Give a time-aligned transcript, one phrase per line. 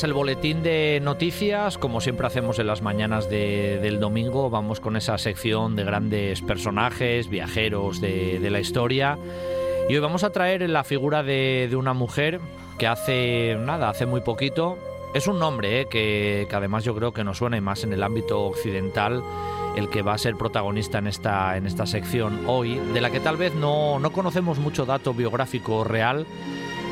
[0.00, 4.96] Tras el boletín de noticias, como siempre hacemos en las mañanas del domingo, vamos con
[4.96, 9.18] esa sección de grandes personajes, viajeros de, la historia.
[9.90, 12.40] Y hoy vamos a traer la figura de, una mujer
[12.78, 14.78] que hace nada, hace muy poquito.
[15.12, 18.40] Es un nombre eh, que, además yo creo que nos suena más en el ámbito
[18.40, 19.22] occidental
[19.76, 23.20] el que va a ser protagonista en esta, en esta sección hoy, de la que
[23.20, 26.26] tal vez no, no conocemos mucho dato biográfico real,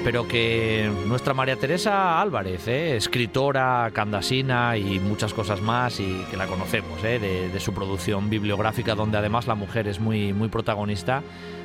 [0.05, 2.97] pero que nuestra María Teresa Álvarez, ¿eh?
[2.97, 7.19] escritora, candasina y muchas cosas más, y que la conocemos ¿eh?
[7.19, 11.23] de, su producción bibliográfica, donde además la mujer es muy, muy protagonista,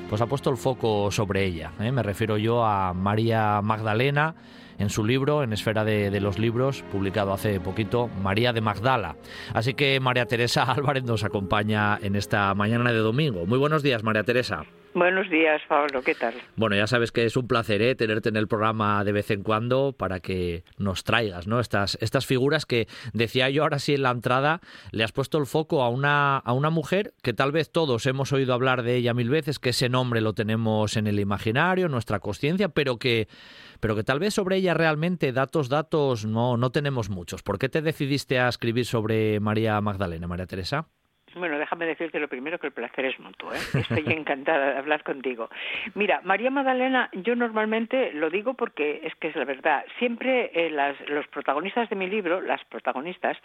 [0.10, 1.72] pues ha puesto el foco sobre ella.
[1.80, 1.92] ¿eh?
[1.92, 4.36] Me refiero yo a María Magdalena
[4.80, 9.16] en su libro, en Esfera de, de, los Libros, publicado hace poquito, María de Magdala.
[9.54, 13.46] Así que María Teresa Álvarez nos acompaña en esta mañana de domingo.
[13.46, 14.66] Muy buenos días, María Teresa.
[14.96, 16.36] Buenos días, Pablo, ¿qué tal?
[16.56, 17.96] Bueno, ya sabes que es un placer ¿eh?
[17.96, 21.60] tenerte en el programa de vez en cuando para que nos traigas ¿no?
[21.60, 25.48] estas, estas figuras que decía yo ahora sí en la entrada, le has puesto el
[25.48, 29.16] foco a una, a una mujer que tal vez todos hemos oído hablar de ella
[29.16, 33.28] mil veces, que ese nombre lo tenemos en el imaginario, en nuestra conciencia, pero que,
[33.80, 37.42] pero que tal vez sobre ella realmente datos, datos no, no tenemos muchos.
[37.42, 40.88] ¿Por qué te decidiste a escribir sobre María Magdalena, María Teresa?
[41.36, 43.54] Bueno, déjame decirte lo primero que el placer es mutuo.
[43.54, 43.60] ¿eh?
[43.74, 45.50] Estoy encantada de hablar contigo.
[45.96, 49.86] Mira, María Magdalena, yo normalmente lo digo porque es que es la verdad.
[50.00, 53.38] Siempre eh, las, los protagonistas de mi libro, las protagonistas,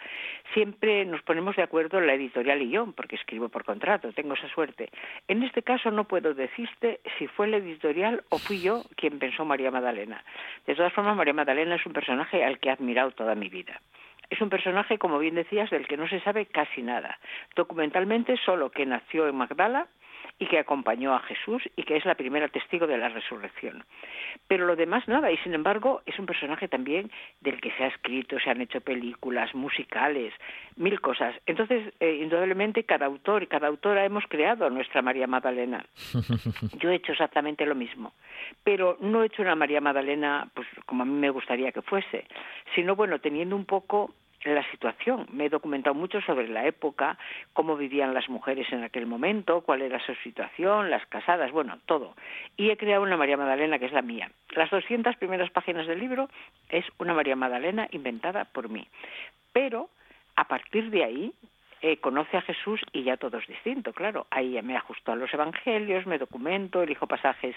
[0.53, 4.47] siempre nos ponemos de acuerdo la editorial y yo, porque escribo por contrato, tengo esa
[4.49, 4.89] suerte.
[5.27, 9.45] En este caso no puedo decirte si fue la editorial o fui yo quien pensó
[9.45, 10.23] María Magdalena.
[10.65, 13.81] De todas formas, María Magdalena es un personaje al que he admirado toda mi vida.
[14.29, 17.17] Es un personaje, como bien decías, del que no se sabe casi nada.
[17.55, 19.87] Documentalmente solo que nació en Magdala
[20.39, 23.83] y que acompañó a Jesús y que es la primera testigo de la resurrección.
[24.47, 27.11] Pero lo demás nada, y sin embargo es un personaje también
[27.41, 30.33] del que se ha escrito, se han hecho películas, musicales,
[30.77, 31.35] mil cosas.
[31.45, 35.85] Entonces, eh, indudablemente, cada autor y cada autora hemos creado a nuestra María Magdalena.
[36.79, 38.13] Yo he hecho exactamente lo mismo,
[38.63, 42.25] pero no he hecho una María Magdalena pues como a mí me gustaría que fuese,
[42.75, 44.13] sino bueno, teniendo un poco
[44.43, 45.27] la situación.
[45.31, 47.17] Me he documentado mucho sobre la época,
[47.53, 52.15] cómo vivían las mujeres en aquel momento, cuál era su situación, las casadas, bueno, todo.
[52.57, 54.31] Y he creado una María Magdalena que es la mía.
[54.55, 56.29] Las 200 primeras páginas del libro
[56.69, 58.87] es una María Magdalena inventada por mí.
[59.51, 59.89] Pero
[60.35, 61.33] a partir de ahí
[61.81, 64.27] eh, conoce a Jesús y ya todo es distinto, claro.
[64.31, 67.55] Ahí me ajusto a los evangelios, me documento, elijo pasajes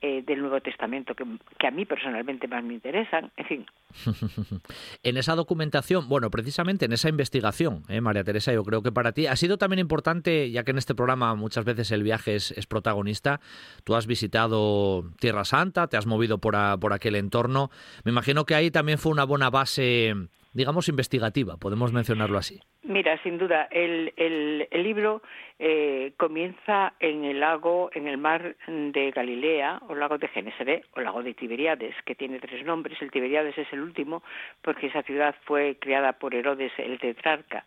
[0.00, 3.66] eh, del Nuevo Testamento que, a mí personalmente más me interesan, en fin.
[5.04, 9.12] en esa documentación, bueno, precisamente en esa investigación, ¿eh, María Teresa, yo creo que para
[9.12, 12.66] ti ha sido también importante, ya que en este programa muchas veces el viaje es,
[12.66, 13.40] protagonista,
[13.84, 17.70] tú has visitado Tierra Santa, te has movido por, por aquel entorno,
[18.04, 20.14] me imagino que ahí también fue una buena base
[20.52, 22.60] digamos, investigativa, podemos mencionarlo así.
[22.82, 25.22] Mira, sin duda, el, el, libro
[25.58, 31.00] eh, comienza en el lago, en el mar de Galilea, o lago de Genesaret, o
[31.00, 33.00] lago de Tiberiades, que tiene tres nombres.
[33.00, 34.22] El Tiberiades es el último,
[34.62, 37.64] porque esa ciudad fue creada por Herodes el tetrarca.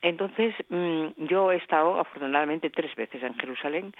[0.00, 3.92] Entonces, mm, yo he estado afortunadamente tres veces en Jerusalén,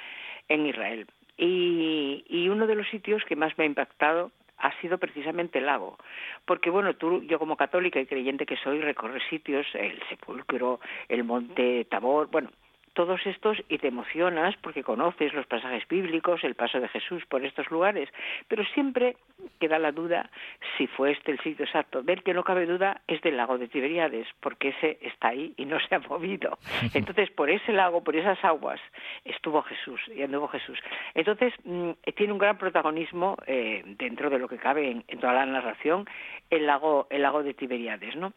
[0.49, 1.07] en Israel.
[1.37, 4.31] Y, y uno de los sitios que más me ha impactado
[4.63, 5.99] ha sido precisamente el lago.
[6.47, 11.25] Porque, bueno, tú, yo como católica y creyente que soy, recorrer sitios, el sepulcro, el
[11.25, 12.49] monte Tabor, bueno,
[12.93, 17.45] todos estos y te emocionas porque conoces los pasajes bíblicos, el paso de Jesús por
[17.45, 18.09] estos lugares,
[18.49, 19.17] pero siempre
[19.59, 20.31] queda la duda
[20.77, 22.03] si fue este el sitio exacto.
[22.03, 25.65] Del que no cabe duda es del lago de Tiberiades, porque ese está ahí y
[25.65, 26.59] no se ha movido.
[26.95, 28.81] Entonces, por ese lago, por esas aguas,
[29.25, 30.79] estuvo Jesús y anduvo Jesús.
[31.15, 35.33] Entonces, mm, tiene un gran protagonismo eh, dentro de lo que cabe en, en, toda
[35.33, 36.07] la narración
[36.51, 38.33] el lago, el lago de Tiberiades, ¿no?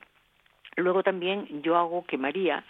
[0.78, 2.66] Luego también yo hago que María,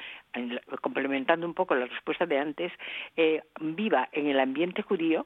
[0.82, 2.72] complementando un poco la respuesta de antes,
[3.16, 5.26] eh, viva en el ambiente judío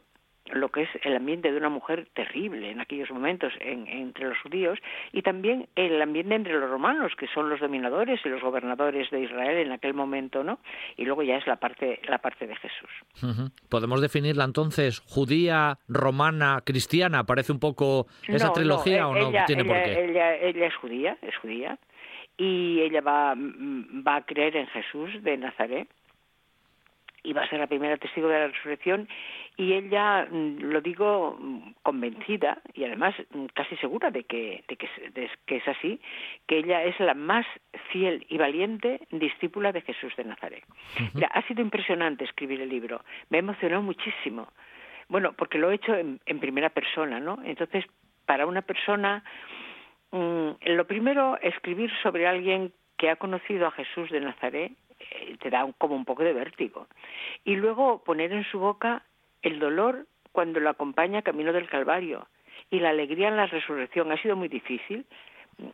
[0.51, 4.79] lo que es el ambiente de una mujer terrible en aquellos momentos entre los judíos
[5.11, 9.21] y también el ambiente entre los romanos, que son los dominadores y los gobernadores de
[9.21, 10.59] Israel en aquel momento, ¿no?
[10.97, 13.51] Y luego ya es la parte, la parte de Jesús.
[13.69, 17.25] ¿Podemos definirla entonces judía, romana, cristiana?
[17.25, 20.05] ¿Parece un poco esa trilogía o no tiene por qué?
[20.05, 21.77] Ella, ella es judía, es judía
[22.39, 25.89] y ella va, va a creer en Jesús de Nazaret
[27.21, 29.09] y va a ser la primera testigo de la resurrección
[29.57, 34.77] y ella mm, lo digo mm, convencida y además mm, casi segura de que, de
[34.77, 34.87] que,
[35.45, 35.99] que, es así
[36.47, 37.45] que ella es la más
[37.91, 40.63] fiel y valiente discípula de Jesús de Nazaret.
[41.13, 44.47] Mira, ha sido impresionante escribir el libro me ha emocionado muchísimo.
[45.09, 47.83] Bueno porque lo he hecho en, en primera persona no entonces
[48.25, 49.25] para una persona
[50.11, 55.49] Mm, lo primero, escribir sobre alguien que ha conocido a Jesús de Nazaret eh, te
[55.49, 56.87] da como un poco de vértigo.
[57.45, 59.03] Y luego poner en su boca
[59.41, 62.27] el dolor cuando lo acompaña camino del Calvario
[62.69, 64.11] y la alegría en la resurrección.
[64.11, 65.05] Ha sido muy difícil,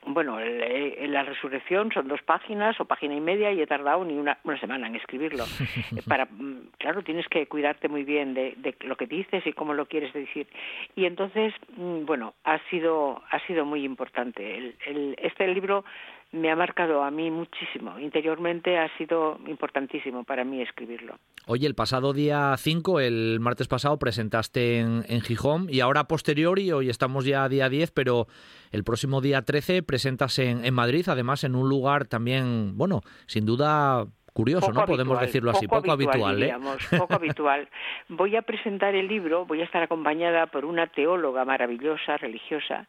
[0.08, 4.38] bueno, la resurrección son dos páginas o página y media y he tardado ni una,
[4.44, 5.46] una semana en escribirlo.
[6.08, 9.86] Para, mm, claro, tienes que cuidarte muy bien de, lo que dices y cómo lo
[9.86, 10.48] quieres decir.
[10.96, 14.74] Y entonces, mm, bueno, ha sido, ha sido muy importante.
[14.86, 15.86] el, este libro
[16.31, 17.98] me ha marcado a mí muchísimo.
[18.00, 21.18] Interiormente ha sido importantísimo para mí escribirlo.
[21.48, 26.89] Oye, el pasado día 5, el martes pasado, presentaste en, Gijón y ahora posteriori, hoy
[26.89, 28.27] estamos ya a día 10, pero
[28.72, 34.06] el próximo día 13 presentas en, Madrid, además en un lugar también, bueno, sin duda
[34.33, 34.86] curioso, ¿no?
[34.86, 36.54] Podemos decirlo así, poco, habitual, ¿eh?
[36.98, 37.69] poco habitual.
[38.10, 42.88] Voy a presentar el libro, voy a estar acompañada por una teóloga maravillosa, religiosa,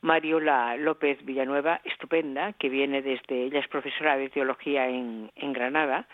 [0.00, 6.06] Mariola López Villanueva, estupenda, que viene desde, ella es profesora de teología en, Granada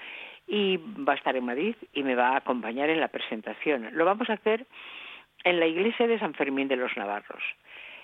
[0.47, 3.91] y va a estar en Madrid y me va a acompañar en la presentación.
[3.93, 4.67] Lo vamos a hacer
[5.45, 7.43] en la iglesia de San Fermín de los Navarros.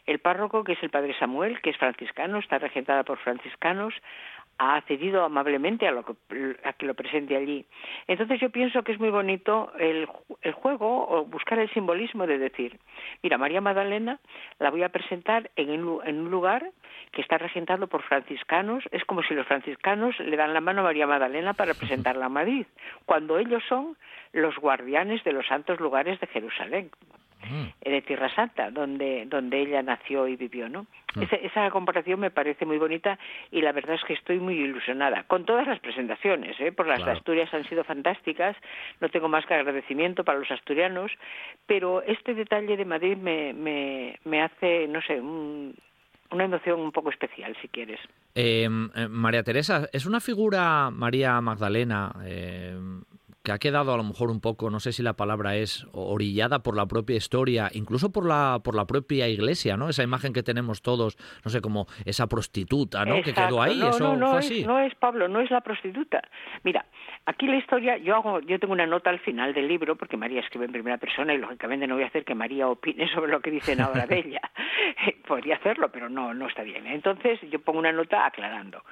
[0.06, 3.94] El párroco, que es el padre Samuel, que es franciscano, está regentada por franciscanos,
[4.58, 6.14] ha accedido amablemente a, lo que,
[6.64, 7.64] a que lo presente allí.
[8.06, 10.08] Entonces yo pienso que es muy bonito el,
[10.42, 12.78] el juego o buscar el simbolismo de decir,
[13.22, 14.18] mira, María Magdalena
[14.58, 16.70] la voy a presentar en, en un lugar
[17.12, 20.84] que está regentado por franciscanos, es como si los franciscanos le dan la mano a
[20.84, 22.66] María Magdalena para presentarla a Madrid,
[23.06, 23.96] cuando ellos son
[24.32, 26.90] los guardianes de los santos lugares de Jerusalén.
[27.40, 27.90] Mm.
[27.90, 30.86] de Tierra Santa, donde, donde ella nació y vivió, ¿no?
[31.14, 31.22] Mm.
[31.42, 33.18] Esa, comparación me parece muy bonita
[33.50, 36.72] y la verdad es que estoy muy ilusionada con todas las presentaciones, ¿eh?
[36.72, 38.56] Por las Asturias han sido fantásticas,
[39.00, 41.12] no tengo más que agradecimiento para los asturianos,
[41.66, 47.10] pero este detalle de Madrid me, me, me hace, no sé, una emoción un poco
[47.10, 48.00] especial, si quieres.
[48.34, 52.76] Em, eh, María Teresa, ¿es una figura, María Magdalena, eh,
[53.48, 56.58] que ha quedado a lo mejor un poco, no sé si la palabra es orillada
[56.58, 59.88] por la propia historia, incluso por la por la propia iglesia, ¿no?
[59.88, 61.16] Esa imagen que tenemos todos,
[61.46, 63.22] no sé, como esa prostituta, ¿no?
[63.22, 64.64] Que quedó ahí, no, eso no, no fue es, así.
[64.66, 66.20] No es Pablo, no es la prostituta.
[66.62, 66.84] Mira,
[67.24, 70.40] aquí la historia, yo hago, yo tengo una nota al final del libro porque María
[70.40, 73.40] escribe en primera persona y lógicamente no voy a hacer que María opine sobre lo
[73.40, 74.42] que dicen ahora de ella.
[75.26, 76.86] Podría hacerlo, pero no, no está bien.
[76.86, 78.82] Entonces yo pongo una nota aclarando.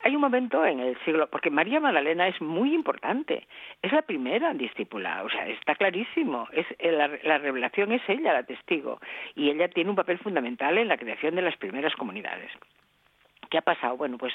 [0.00, 3.48] Hay un momento en el siglo, porque María Magdalena es muy importante,
[3.82, 8.44] es la primera discípula, o sea, está clarísimo, es eh, la, revelación es ella la
[8.44, 9.00] testigo
[9.34, 12.50] y ella tiene un papel fundamental en la creación de las primeras comunidades.
[13.50, 13.96] ¿Qué ha pasado?
[13.96, 14.32] Bueno, pues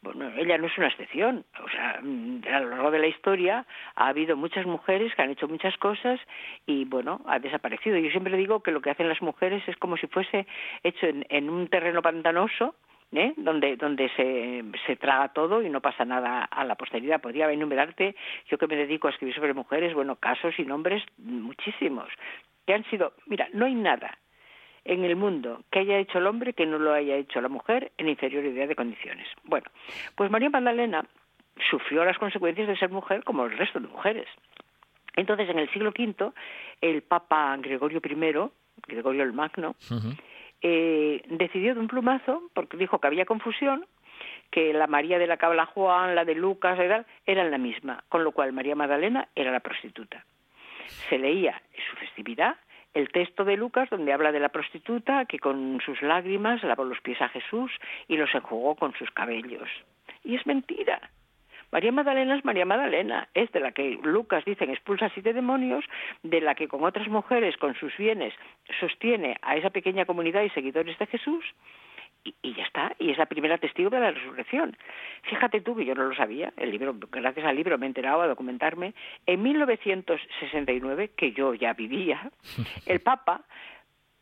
[0.00, 1.44] bueno, ella no es una excepción.
[1.62, 5.30] O sea, mm, a lo largo de la historia ha habido muchas mujeres que han
[5.30, 6.18] hecho muchas cosas
[6.64, 7.98] y, bueno, ha desaparecido.
[7.98, 10.46] Yo siempre digo que lo que hacen las mujeres es como si fuese
[10.82, 12.74] hecho en un terreno pantanoso
[13.12, 13.34] ¿eh?
[13.36, 17.20] donde, donde se, se traga todo y no pasa nada a la posteridad.
[17.20, 18.14] Podría enumerarte,
[18.50, 22.08] yo que me dedico a escribir sobre mujeres, bueno, casos y nombres muchísimos,
[22.66, 24.18] que han sido, mira, no hay nada
[24.84, 27.92] en el mundo que haya hecho el hombre que no lo haya hecho la mujer
[27.96, 29.26] en inferioridad de condiciones.
[29.44, 29.66] Bueno,
[30.14, 31.04] pues María Magdalena
[31.70, 34.28] sufrió las consecuencias de ser mujer como el resto de mujeres.
[35.16, 36.32] Entonces, en el siglo V,
[36.80, 38.50] el Papa Gregorio I,
[38.86, 39.76] Gregorio el Magno,
[40.66, 43.84] eh, decidió de un plumazo, porque dijo que había confusión,
[44.50, 48.24] que la María de la Cabla Juan, la de Lucas, era, eran la misma, con
[48.24, 50.24] lo cual María Magdalena era la prostituta.
[51.10, 52.56] Se leía en su festividad
[52.94, 57.00] el texto de Lucas donde habla de la prostituta que con sus lágrimas lavó los
[57.02, 57.70] pies a Jesús
[58.08, 59.68] y los enjugó con sus cabellos.
[60.22, 61.10] Y es mentira.
[61.74, 65.84] María Magdalena es María Magdalena, es de la que Lucas dice expulsa siete demonios,
[66.22, 68.32] de la que con otras mujeres, con sus bienes,
[68.78, 71.44] sostiene a esa pequeña comunidad y seguidores de Jesús,
[72.22, 74.76] y, ya está, y es la primera testigo de la resurrección.
[75.24, 78.22] Fíjate tú que yo no lo sabía, el libro, gracias al libro me he enterado
[78.22, 78.94] a documentarme,
[79.26, 82.30] en 1969, que yo ya vivía,
[82.86, 83.42] el Papa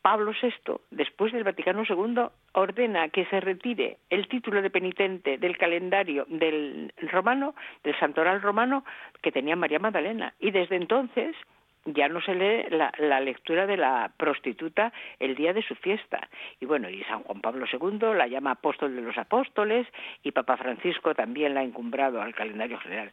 [0.03, 5.57] Pablo VI, después del Vaticano II, ordena que se retire el título de penitente del
[5.57, 7.55] calendario del romano,
[7.85, 8.83] del santoral romano
[9.21, 10.33] que tenía María Magdalena.
[10.41, 11.37] Y desde entonces
[11.85, 16.29] ya no se lee la, lectura de la prostituta el día de su fiesta.
[16.59, 19.87] Y bueno, y San Juan Pablo II la llama apóstol de los apóstoles
[20.21, 23.09] y Papa Francisco también la ha encumbrado al calendario general.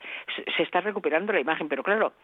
[0.57, 2.15] se está recuperando la imagen, pero claro,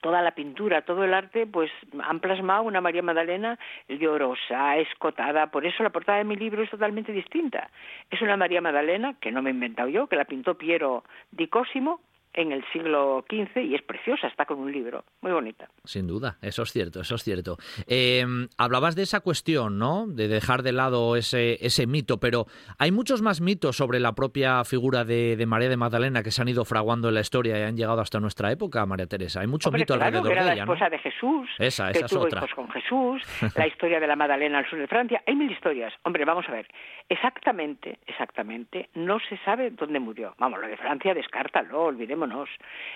[0.00, 1.70] toda la pintura, todo el arte, pues
[2.02, 3.58] han plasmado una María Magdalena
[3.88, 5.48] llorosa, escotada.
[5.48, 7.70] Por eso la portada de mi libro es totalmente distinta.
[8.10, 11.48] Es una María Magdalena, que no me he inventado yo, que la pintó Piero di
[11.48, 12.00] Cosimo,
[12.34, 15.68] en el siglo XV y es preciosa, está con un libro, muy bonita.
[15.84, 17.56] Sin duda, eso es cierto, eso es cierto.
[17.86, 18.24] Eh,
[18.56, 20.06] hablabas de esa cuestión, ¿no?
[20.06, 22.46] De dejar de lado ese, ese mito, pero
[22.78, 26.48] hay muchos más mitos sobre la propia figura de, María de Magdalena que se han
[26.48, 29.40] ido fraguando en la historia y han llegado hasta nuestra época, María Teresa.
[29.40, 32.06] Hay mucho mito alrededor que era de ella, la esposa de Jesús, esa, esa que
[32.06, 33.22] tuvo hijos con Jesús,
[33.56, 35.22] la historia de la Magdalena al sur de Francia.
[35.26, 35.92] Hay mil historias.
[36.04, 36.66] Hombre, vamos a ver.
[37.08, 40.34] Exactamente, exactamente, no se sabe dónde murió.
[40.38, 41.90] Vamos, lo de Francia, descártalo,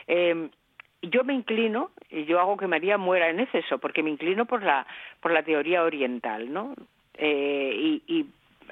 [0.06, 0.48] Eh,
[1.02, 4.62] yo me inclino, y yo hago que María muera en exceso, porque me inclino por
[4.62, 4.86] la,
[5.20, 6.74] por la teoría oriental, ¿no?
[7.14, 8.26] Eh, y,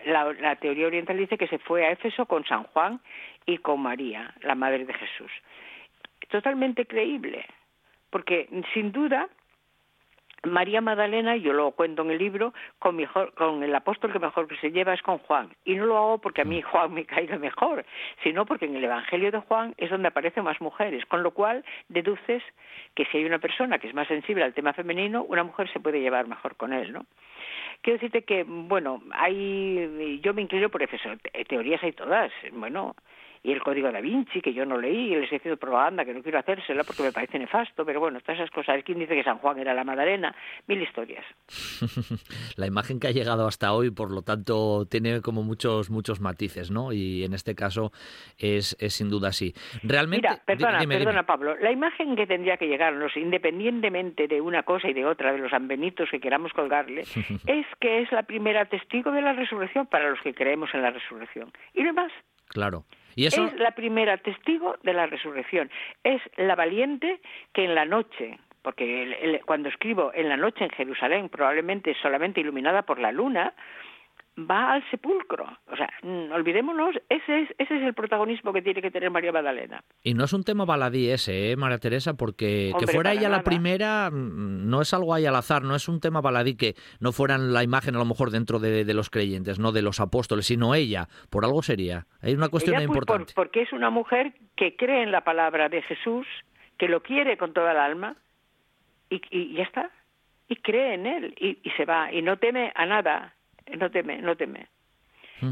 [0.07, 3.01] la, teoría oriental dice que se fue a Éfeso con San Juan
[3.47, 5.31] y con María, la madre de Jesús.
[6.29, 7.47] Totalmente creíble,
[8.11, 9.29] porque sin duda
[10.45, 12.99] María Magdalena, yo lo cuento en el libro, con,
[13.35, 15.51] con el apóstol que mejor se lleva es con Juan.
[15.65, 16.63] Y no lo hago porque a mí.
[16.63, 17.85] Juan me caiga mejor,
[18.23, 21.05] sino porque en el Evangelio de Juan es donde aparecen más mujeres.
[21.07, 22.43] Con lo cual deduces
[22.95, 25.81] que si hay una persona que es más sensible al tema femenino, una mujer se
[25.81, 27.07] puede llevar mejor con él, ¿no?
[27.83, 30.97] Quiero decirte que, bueno, hay, yo me inclino por eso.
[31.49, 32.33] Teorías hay todas.
[32.53, 32.95] Bueno,
[33.45, 36.15] y el Código da Vinci, que yo no leí, y el ejercicio de propaganda, que
[36.15, 38.83] no quiero hacérsela porque me parece nefasto, pero bueno, todas esas cosas.
[38.83, 40.35] ¿Quién dice que San Juan era la Madalena?
[40.67, 41.27] Mil historias.
[42.57, 46.71] la imagen que ha llegado hasta hoy, por lo tanto, tiene como muchos muchos matices,
[46.71, 46.91] ¿no?
[46.93, 47.93] Y en este caso
[48.39, 49.53] es, es sin duda así.
[49.83, 50.27] Realmente...
[50.27, 54.95] Mira, perdona, perdona Pablo, la imagen que tendría que llegarnos, independientemente de una cosa y
[54.95, 57.03] de otra, de los ambenitos que queramos colgarle,
[57.47, 60.93] es que es la primera testigo de la resurrección para los que creemos en la
[60.93, 61.53] resurrección.
[61.75, 61.93] Y no
[63.17, 65.71] Es la primera testigo de la resurrección.
[66.03, 67.21] Es la valiente
[67.53, 72.83] que en la noche, porque cuando escribo en la noche en Jerusalén, probablemente solamente iluminada
[72.83, 73.53] por la luna,
[74.39, 75.47] va al sepulcro.
[75.67, 79.33] O sea, mm, olvidémonos, ese es, ese es el protagonismo que tiene que tener María
[79.33, 79.83] Magdalena.
[80.03, 82.15] Y no es un tema baladí ese, ¿eh, María Teresa?
[82.15, 85.89] Porque que fuera ella la primera mm, no es algo ahí al azar, no es
[85.89, 89.59] un tema baladí que no fueran la imagen a lo mejor dentro de, los creyentes,
[89.59, 91.09] no de los apóstoles, sino ella.
[91.31, 92.07] Por algo sería.
[92.21, 93.33] Hay una cuestión pues, importante.
[93.35, 96.27] porque es una mujer que cree en la palabra de Jesús,
[96.79, 98.17] que lo quiere con toda el alma
[99.11, 99.91] y, y ya está.
[100.49, 103.35] Y cree en él y, y se va y no teme a nada
[103.77, 104.69] no teme, no teme.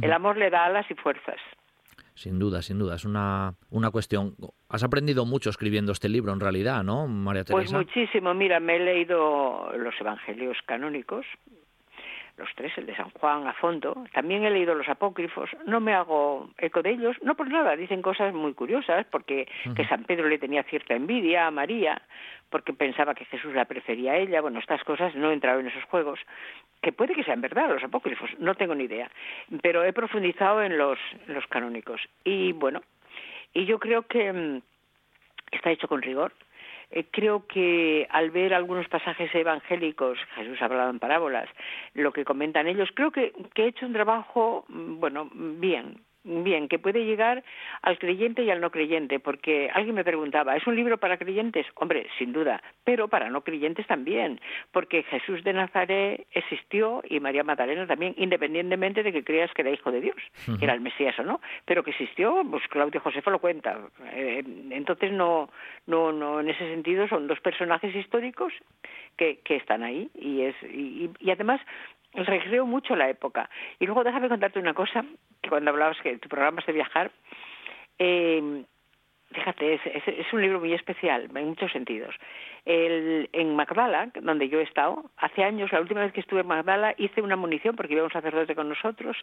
[0.00, 1.40] El amor le da alas y fuerzas.
[2.14, 4.36] Sin duda, sin duda, es una, una cuestión.
[4.68, 7.76] Has aprendido mucho escribiendo este libro, en realidad, ¿no, María pues Teresa?
[7.76, 8.34] Pues muchísimo.
[8.34, 11.26] Mira, me he leído los evangelios canónicos,
[12.42, 14.04] los tres, el de San Juan a fondo.
[14.12, 15.48] También he leído los apócrifos.
[15.64, 17.76] No me hago eco de ellos, no por nada.
[17.76, 19.46] Dicen cosas muy curiosas, porque
[19.76, 22.02] que San Pedro le tenía cierta envidia a María,
[22.50, 24.40] porque pensaba que Jesús la prefería a ella.
[24.40, 26.18] Bueno, estas cosas no he entrado en esos juegos,
[26.82, 29.08] que puede que sean verdad los apócrifos, no tengo ni idea.
[29.62, 32.00] Pero he profundizado en los, los canónicos.
[32.24, 32.82] Y bueno,
[33.54, 34.62] y yo creo que mm,
[35.52, 36.32] está hecho con rigor
[36.92, 41.48] eh, creo que al ver algunos pasajes evangélicos, Jesús hablaba en parábolas,
[41.94, 46.68] lo que comentan ellos, creo que, que he hecho un trabajo, mm, bueno, bien, Bien,
[46.68, 47.42] que puede llegar
[47.82, 51.66] al creyente y al no creyente, porque alguien me preguntaba, ¿es un libro para creyentes?
[51.74, 57.42] Hombre, sin duda, pero para no creyentes también, porque Jesús de Nazaret existió y María
[57.42, 60.16] Magdalena también, independientemente de que creas que era hijo de Dios,
[60.58, 63.80] que era el Mesías o no, pero que existió, pues Claudio Josefo lo cuenta.
[64.12, 65.50] Eh, entonces, no,
[65.88, 68.52] no, no, en ese sentido son dos personajes históricos
[69.16, 71.60] que, que están ahí y, es, y, y además
[72.14, 73.48] recreo mucho la época.
[73.78, 75.04] Y luego déjame contarte una cosa,
[75.40, 77.10] que cuando hablabas que tu programa es de viajar,
[77.98, 78.64] eh,
[79.32, 82.14] fíjate, es, un libro muy especial en muchos sentidos.
[82.64, 86.46] El, en Magdala, donde yo he estado, hace años, la última vez que estuve en
[86.46, 89.16] Magdala, hice una munición, porque iba un sacerdote con nosotros,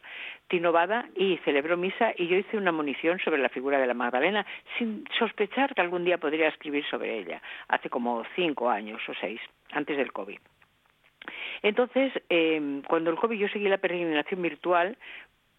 [0.48, 3.94] Tino Bada, y celebró misa, y yo hice una munición sobre la figura de la
[3.94, 4.46] Magdalena,
[4.78, 9.40] sin sospechar que algún día podría escribir sobre ella, hace como cinco años o seis,
[9.72, 10.40] antes del COVID.
[11.62, 14.98] Entonces, eh, cuando el COVID yo seguí la peregrinación virtual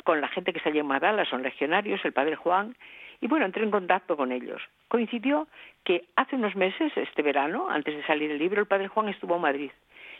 [0.04, 2.74] con la gente que salía en Magdala, son legionarios, el padre Juan,
[3.20, 4.62] y bueno, entré en contacto con ellos.
[4.88, 5.46] Coincidió
[5.84, 9.36] que hace unos meses, este verano, antes de salir el libro, el padre Juan estuvo
[9.36, 9.70] en Madrid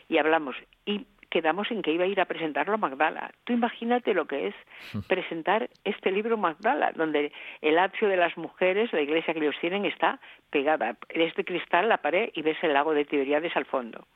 [0.09, 3.31] y hablamos y quedamos en que iba a ir a presentarlo a Magdala.
[3.45, 4.55] Tú imagínate lo que es
[5.09, 7.33] presentar este libro Magdala, donde
[7.63, 10.21] el atrio de las mujeres, la iglesia que ellos tienen, está
[10.51, 10.97] pegada.
[11.09, 14.07] Es de cristal la pared y ves el lago de Tiberiades al fondo.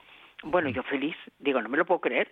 [0.45, 2.31] Bueno, yo feliz, digo, no me lo puedo creer.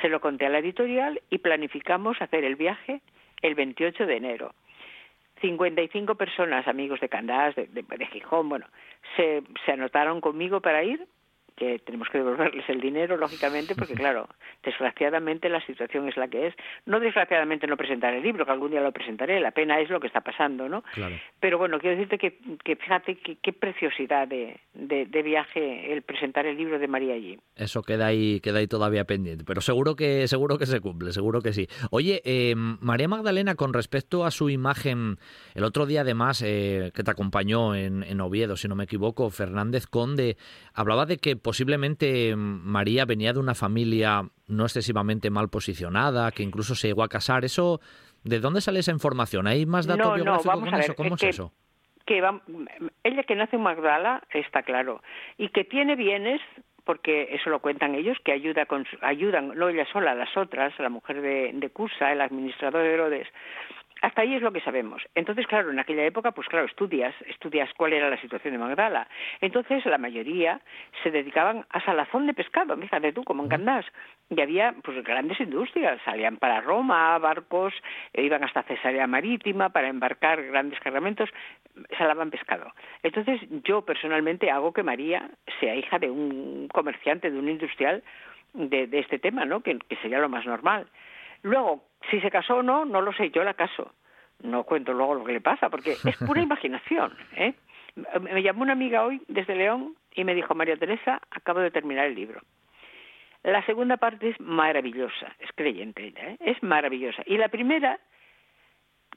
[0.00, 3.02] Se lo conté a la editorial y planificamos hacer el viaje
[3.42, 4.54] el 28 de enero.
[5.42, 8.66] 55 personas, amigos de Candás, de, de, Gijón, bueno,
[9.16, 11.06] se, se anotaron conmigo para ir
[11.56, 14.28] que tenemos que devolverles el dinero, lógicamente, porque claro,
[14.62, 16.54] desgraciadamente la situación es la que es.
[16.86, 20.00] No desgraciadamente no presentar el libro, que algún día lo presentaré, la pena es lo
[20.00, 20.82] que está pasando, ¿no?
[21.40, 26.56] Pero bueno, quiero decirte que, que fíjate qué preciosidad de, de, viaje el presentar el
[26.56, 27.38] libro de María allí.
[27.56, 31.40] Eso queda ahí, queda ahí todavía pendiente, pero seguro que, seguro que se cumple, seguro
[31.40, 31.68] que sí.
[31.90, 35.18] Oye, eh, María Magdalena, con respecto a su imagen,
[35.54, 39.30] el otro día además eh, que te acompañó en, en Oviedo, si no me equivoco,
[39.30, 40.36] Fernández Conde,
[40.74, 46.74] hablaba de que posiblemente María venía de una familia no excesivamente mal posicionada, que incluso
[46.74, 47.44] se llegó a casar.
[47.44, 47.78] Eso,
[48.24, 49.46] ¿de dónde sale esa información?
[49.46, 50.94] ¿Hay más datos no, biográficos con eso?
[50.94, 51.52] ¿Cómo es, eso?
[52.06, 52.22] Que
[53.04, 55.02] ella que nace en Magdala está claro
[55.36, 56.40] y que tiene bienes
[56.84, 60.88] porque eso lo cuentan ellos, que ayuda con, ayudan, no ella sola, las otras, la
[60.88, 63.28] mujer de, de Cusa, el administrador de Herodes,
[64.02, 65.02] hasta ahí es lo que sabemos.
[65.14, 69.08] Entonces, claro, en aquella época, pues claro, estudias, estudias cuál era la situación de Magdala.
[69.40, 70.60] Entonces, la mayoría
[71.02, 73.86] se dedicaban a salazón de pescado, fíjate tú, como en Candás.
[74.28, 76.00] Y había, pues, grandes industrias.
[76.04, 77.74] Salían para Roma, barcos,
[78.12, 81.30] e iban hasta Cesarea Marítima para embarcar grandes cargamentos,
[81.96, 82.72] salaban pescado.
[83.04, 85.30] Entonces, yo personalmente hago que María
[85.60, 88.02] sea hija de un comerciante, de un industrial
[88.52, 89.60] de, este tema, ¿no?
[89.62, 90.88] que sería lo más normal.
[91.42, 93.92] Luego, si se casó o no, no lo sé, yo la caso.
[94.42, 97.12] No cuento luego lo que le pasa, porque es pura imaginación.
[97.36, 97.54] ¿eh?
[98.20, 102.06] Me llamó una amiga hoy desde León y me dijo, María Teresa, acabo de terminar
[102.06, 102.40] el libro.
[103.42, 106.36] La segunda parte es maravillosa, es creyente ella, ¿eh?
[106.40, 107.22] es maravillosa.
[107.26, 107.98] Y la primera,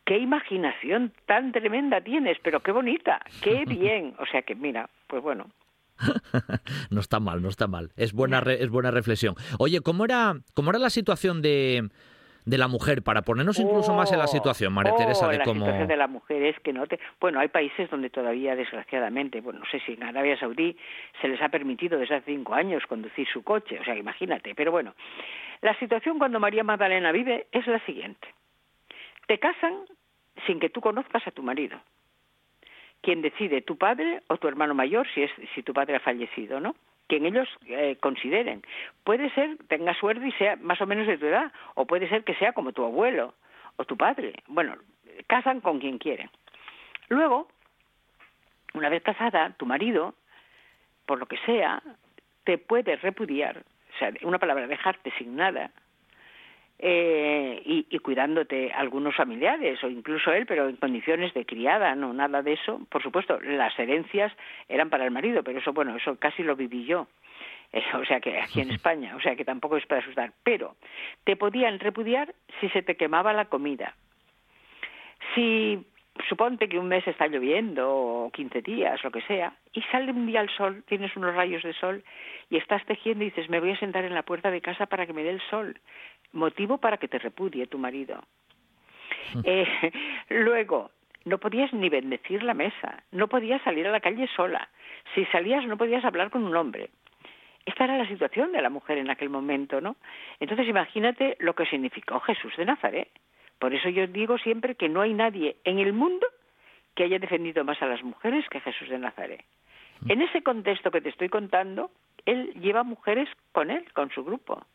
[0.03, 4.15] qué imaginación tan tremenda tienes, pero qué bonita, qué bien.
[4.17, 5.51] O sea que mira, pues bueno,
[6.89, 7.91] no está mal, no está mal.
[7.95, 9.35] Es buena, es buena reflexión.
[9.59, 11.89] Oye, ¿cómo era, cómo era la situación de,
[12.45, 15.37] de la mujer, para ponernos incluso más en la oh, situación, María oh, Teresa, de
[15.39, 15.61] la cómo...
[15.61, 16.99] La situación de la mujer es que no te...
[17.19, 20.77] Bueno, hay países donde todavía, desgraciadamente, bueno, no sé si en Arabia Saudí
[21.21, 24.71] se les ha permitido desde hace cinco años conducir su coche, o sea, imagínate, pero
[24.71, 24.93] bueno,
[25.61, 28.27] la situación cuando María Magdalena vive es la siguiente.
[29.27, 29.73] Te casan
[30.45, 31.79] sin que tú conozcas a tu marido.
[33.01, 36.59] Quien decide, tu padre o tu hermano mayor, si, es, si tu padre ha fallecido,
[36.59, 36.75] ¿no?
[37.07, 38.63] Quien ellos eh, consideren.
[39.03, 42.23] Puede ser, tenga suerte y sea más o menos de tu edad, o puede ser
[42.23, 43.33] que sea como tu abuelo
[43.77, 44.33] o tu padre.
[44.47, 44.75] Bueno,
[45.27, 46.29] casan con quien quieren.
[47.09, 47.47] Luego,
[48.73, 50.15] una vez casada, tu marido,
[51.05, 51.81] por lo que sea,
[52.43, 53.63] te puede repudiar,
[53.95, 55.71] o sea, una palabra, dejarte sin nada,
[56.77, 62.13] eh, y, y, cuidándote algunos familiares o incluso él, pero en condiciones de criada, no
[62.13, 62.81] nada de eso.
[62.89, 64.33] Por supuesto, las herencias
[64.67, 67.07] eran para el marido, pero eso, bueno, eso casi lo viví yo.
[67.93, 70.31] O sea que aquí en España, o sea que tampoco es para asustar.
[70.43, 70.75] Pero
[71.23, 73.95] te podían repudiar si se te quemaba la comida.
[75.33, 75.85] Si
[76.29, 80.25] suponte que un mes está lloviendo o 15 días, lo que sea, y sale un
[80.25, 82.03] día el sol, tienes unos rayos de sol
[82.49, 85.05] y estás tejiendo y dices, me voy a sentar en la puerta de casa para
[85.05, 85.77] que me dé el sol
[86.35, 88.21] motivo para que te repudie tu marido.
[89.43, 89.65] Eh,
[90.29, 90.91] luego,
[91.25, 94.69] no podías ni bendecir la mesa, no podías salir a la calle sola.
[95.13, 96.89] Si salías no podías hablar con un hombre.
[97.65, 99.95] Esta era la situación de la mujer en aquel momento, ¿no?
[100.39, 103.09] Entonces imagínate lo que significó Jesús de Nazaret.
[103.57, 106.27] Por eso yo digo siempre que no hay nadie en el mundo
[106.93, 109.43] que haya defendido más a las mujeres que Jesús de Nazaret.
[110.07, 111.89] En ese contexto que te estoy contando,
[112.25, 114.65] él lleva mujeres con él, con su grupo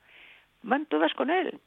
[0.62, 1.60] van todas con él.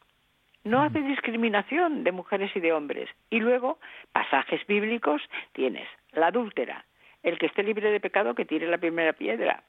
[0.63, 3.09] No hace discriminación de mujeres y de hombres.
[3.29, 3.79] Y luego,
[4.13, 6.85] pasajes bíblicos, tienes la adúltera,
[7.21, 9.63] el que esté libre de pecado que tire la primera piedra.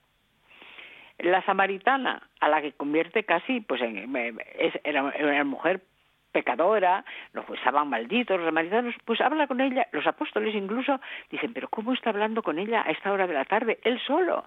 [1.18, 4.40] La samaritana, a la que convierte casi, pues en,
[4.84, 5.80] era una mujer
[6.34, 11.68] pecadora, los estaban malditos, los samaritanos, pues habla con ella, los apóstoles incluso dicen, pero
[11.68, 13.78] ¿cómo está hablando con ella a esta hora de la tarde?
[13.84, 14.44] Él solo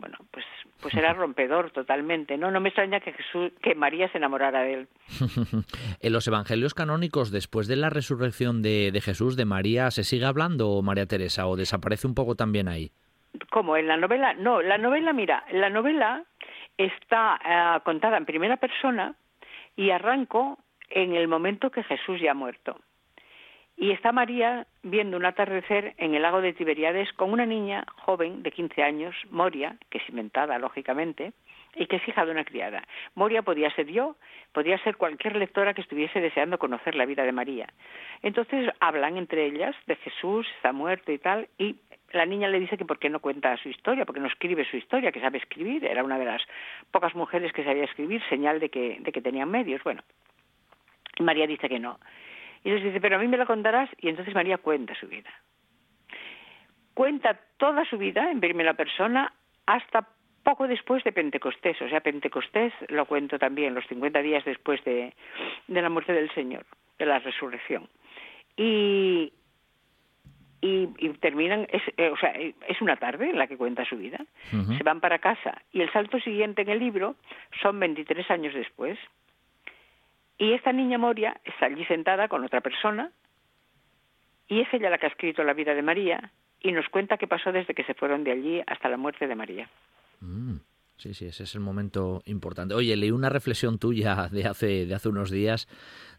[0.00, 0.44] bueno, pues,
[0.80, 2.50] pues era rompedor totalmente, ¿no?
[2.50, 4.88] No me extraña que, Jesús, que María se enamorara de él.
[6.00, 10.24] en los evangelios canónicos, después de la resurrección de, de Jesús, de María, ¿se sigue
[10.24, 12.90] hablando María Teresa o desaparece un poco también ahí?
[13.50, 13.76] ¿Cómo?
[13.76, 14.34] ¿En la novela?
[14.34, 16.24] No, la novela, mira, la novela
[16.76, 19.14] está eh, contada en primera persona
[19.76, 20.58] y arranco
[20.88, 22.80] en el momento que Jesús ya ha muerto.
[23.80, 28.42] Y está María viendo un atardecer en el lago de Tiberíades con una niña joven
[28.42, 31.32] de 15 años, Moria, que es inventada, lógicamente,
[31.74, 32.84] y que es hija de una criada.
[33.14, 34.16] Moria podía ser yo,
[34.52, 37.72] podía ser cualquier lectora que estuviese deseando conocer la vida de María.
[38.20, 41.76] Entonces hablan entre ellas de Jesús, está muerto y tal, y
[42.12, 44.76] la niña le dice que por qué no cuenta su historia, porque no escribe su
[44.76, 46.42] historia, que sabe escribir, era una de las
[46.90, 49.82] pocas mujeres que sabía escribir, señal de que, de que tenían medios.
[49.82, 50.02] Bueno,
[51.18, 51.98] María dice que no.
[52.64, 55.30] Y les dice, pero a mí me lo contarás, y entonces María cuenta su vida.
[56.94, 59.32] Cuenta toda su vida en primera persona
[59.66, 60.06] hasta
[60.42, 65.14] poco después de Pentecostés, o sea, Pentecostés lo cuento también, los 50 días después de,
[65.68, 66.64] la muerte del Señor,
[66.98, 67.88] de la resurrección.
[68.56, 69.32] Y,
[70.60, 70.86] y,
[71.20, 74.18] terminan, es, eh, o sea, es una tarde en la que cuenta su vida,
[74.50, 77.16] se van para casa y el salto siguiente en el libro
[77.62, 78.98] son 23 años después.
[80.40, 83.12] Y esta niña Moria está allí sentada con otra persona
[84.48, 87.26] y es ella la que ha escrito la vida de María y nos cuenta qué
[87.26, 89.68] pasó desde que se fueron de allí hasta la muerte de María.
[90.20, 90.56] Mm,
[91.00, 92.74] sí, sí, ese es el momento importante.
[92.74, 95.66] Oye, leí una reflexión tuya de hace, de hace unos días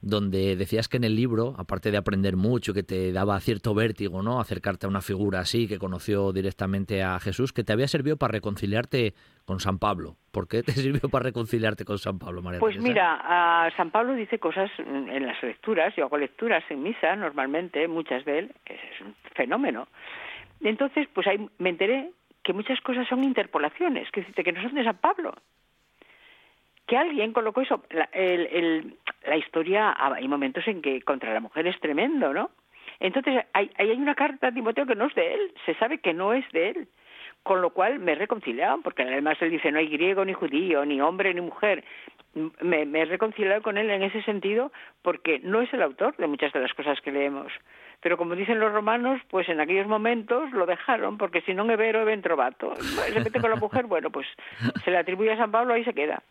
[0.01, 4.23] donde decías que en el libro, aparte de aprender mucho, que te daba cierto vértigo,
[4.23, 4.39] ¿no?
[4.39, 8.31] Acercarte a una figura así, que conoció directamente a Jesús, que te había servido para
[8.31, 9.13] reconciliarte
[9.45, 10.15] con San Pablo.
[10.31, 14.39] ¿Por qué te sirvió para reconciliarte con San Pablo, María Pues mira, San Pablo dice
[14.39, 19.13] cosas en las lecturas, yo hago lecturas en misa normalmente, muchas de él, es un
[19.35, 19.87] fenómeno.
[20.61, 22.11] Entonces, pues ahí me enteré
[22.43, 25.33] que muchas cosas son interpolaciones, que, que no son de San Pablo.
[26.87, 27.83] Que alguien colocó eso.
[27.91, 28.09] La,
[29.25, 32.51] la historia, ah, hay momentos en que contra la mujer es tremendo, ¿no?
[32.99, 36.13] Entonces, hay, hay una carta a Timoteo que no es de él, se sabe que
[36.13, 36.87] no es de él.
[37.43, 40.85] Con lo cual me he reconciliado, porque además él dice no hay griego ni judío,
[40.85, 41.83] ni hombre ni mujer.
[42.61, 46.53] Me he reconciliado con él en ese sentido porque no es el autor de muchas
[46.53, 47.51] de las cosas que leemos.
[48.01, 52.03] Pero como dicen los romanos, pues en aquellos momentos lo dejaron, porque si no vero,
[52.03, 52.73] ven trovato.
[52.75, 54.27] Se mete con la mujer, bueno, pues
[54.83, 56.23] se le atribuye a San Pablo, ahí se queda.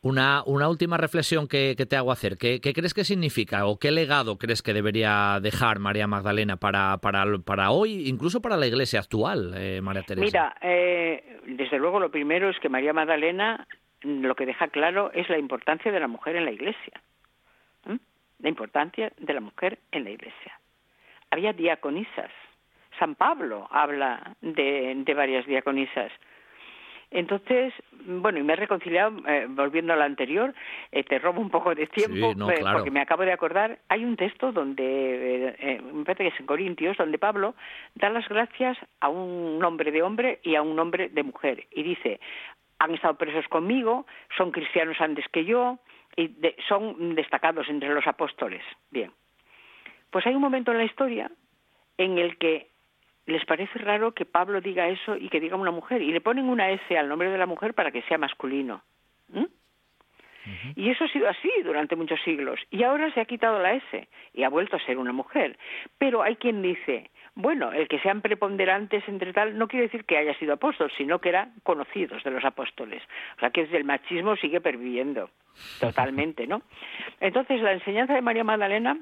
[0.00, 2.38] Una, una última reflexión que, te hago hacer.
[2.38, 7.24] ¿Qué, crees que significa o qué legado crees que debería dejar María Magdalena para, para,
[7.44, 10.24] para hoy, incluso para la iglesia actual, eh, María Teresa?
[10.24, 13.66] Mira, eh, desde luego lo primero es que María Magdalena
[14.02, 17.02] lo que deja claro es la importancia de la mujer en la iglesia.
[18.40, 20.57] La importancia de la mujer en la iglesia
[21.30, 22.30] había diaconisas.
[22.98, 26.10] San Pablo habla de, varias diaconisas.
[27.10, 30.52] Entonces, bueno, y me he reconciliado, eh, volviendo a la anterior,
[30.92, 34.16] eh, te robo un poco de tiempo, eh, porque me acabo de acordar, hay un
[34.16, 37.54] texto donde, me parece que es en Corintios, donde Pablo
[37.94, 41.82] da las gracias a un nombre de hombre y a un nombre de mujer, y
[41.82, 42.20] dice,
[42.78, 45.78] han estado presos conmigo, son cristianos antes que yo,
[46.14, 46.36] y
[46.68, 48.62] son destacados entre los apóstoles.
[48.90, 49.10] Bien,
[50.10, 51.30] pues hay un momento en la historia
[51.96, 52.68] en el que
[53.26, 56.48] les parece raro que Pablo diga eso y que diga una mujer, y le ponen
[56.48, 58.82] una S al nombre de la mujer para que sea masculino.
[60.76, 62.58] Y eso ha sido así durante muchos siglos.
[62.70, 65.58] Y ahora se ha quitado la S y ha vuelto a ser una mujer.
[65.98, 70.16] Pero hay quien dice, bueno, el que sean preponderantes entre tal no quiere decir que
[70.16, 73.02] haya sido apóstol, sino que eran conocidos de los apóstoles.
[73.36, 75.28] O sea que el machismo sigue perviviendo
[75.80, 76.62] totalmente, ¿no?
[77.20, 78.96] Entonces la enseñanza de María Magdalena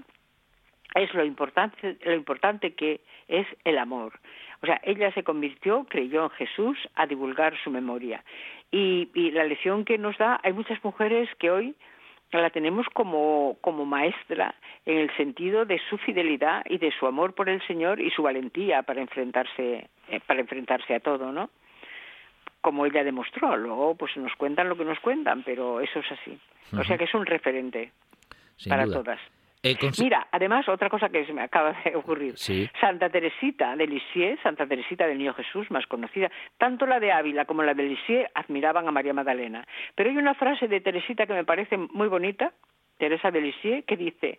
[1.01, 4.19] es lo importante, lo importante que es el amor.
[4.63, 8.25] O sea, ella se convirtió, creyó en Jesús, a divulgar su memoria.
[8.71, 11.75] Y, la lección que nos da, hay muchas mujeres que hoy
[12.33, 14.55] la tenemos como, como maestra
[14.85, 18.23] en el sentido de su fidelidad y de su amor por el Señor y su
[18.23, 21.51] valentía para enfrentarse, eh, para enfrentarse a todo, ¿no?
[22.61, 23.57] Como ella demostró.
[23.57, 26.39] Luego, pues nos cuentan lo que nos cuentan, pero eso es así.
[26.77, 27.93] O sea que es un referente
[28.69, 29.21] para todas.
[29.71, 32.37] Eh, Mira, además, otra cosa que se me acaba de ocurrir.
[32.81, 37.45] Santa Teresita de Lisieux, Santa Teresita del Niño Jesús, más conocida, tanto la de Ávila
[37.45, 39.67] como la de Lisieux admiraban a María Magdalena.
[39.95, 42.53] Pero hay una frase de Teresita que me parece muy bonita,
[42.99, 44.39] Teresa de Lisieux, que dice,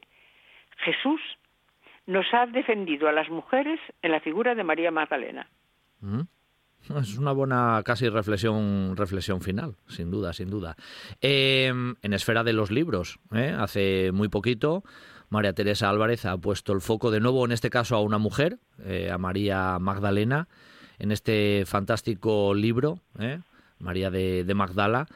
[0.78, 1.22] Jesús
[2.06, 5.48] nos ha defendido a las mujeres en la figura de María Magdalena.
[6.02, 6.22] Mm.
[7.02, 10.76] Es una buena casi reflexión, reflexión final, sin duda, sin duda.
[11.22, 13.56] Em, en esfera de los libros, ¿eh?
[13.58, 14.84] hace muy poquito,
[15.30, 18.60] María Teresa Álvarez ha puesto el foco de nuevo, en este caso, a una mujer,
[18.84, 20.48] eh, a María Magdalena,
[21.00, 23.40] en este fantástico libro, ¿eh?
[23.80, 25.08] María de, Magdala,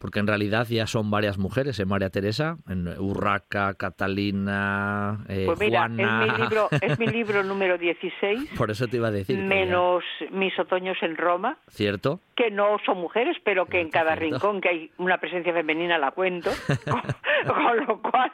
[0.00, 5.60] porque en realidad ya son varias mujeres en María Teresa, en Urraca, Catalina, eh, pues
[5.60, 6.24] mira, Juana.
[6.24, 8.54] Es mi, libro, es mi libro número 16.
[8.56, 9.36] Por eso te iba a decir.
[9.36, 11.58] Menos mis otoños en Roma.
[11.68, 12.18] ¿Cierto?
[12.34, 16.12] Que no son mujeres, pero que en cada rincón que hay una presencia femenina la
[16.12, 16.50] cuento.
[17.46, 18.32] con, lo cual,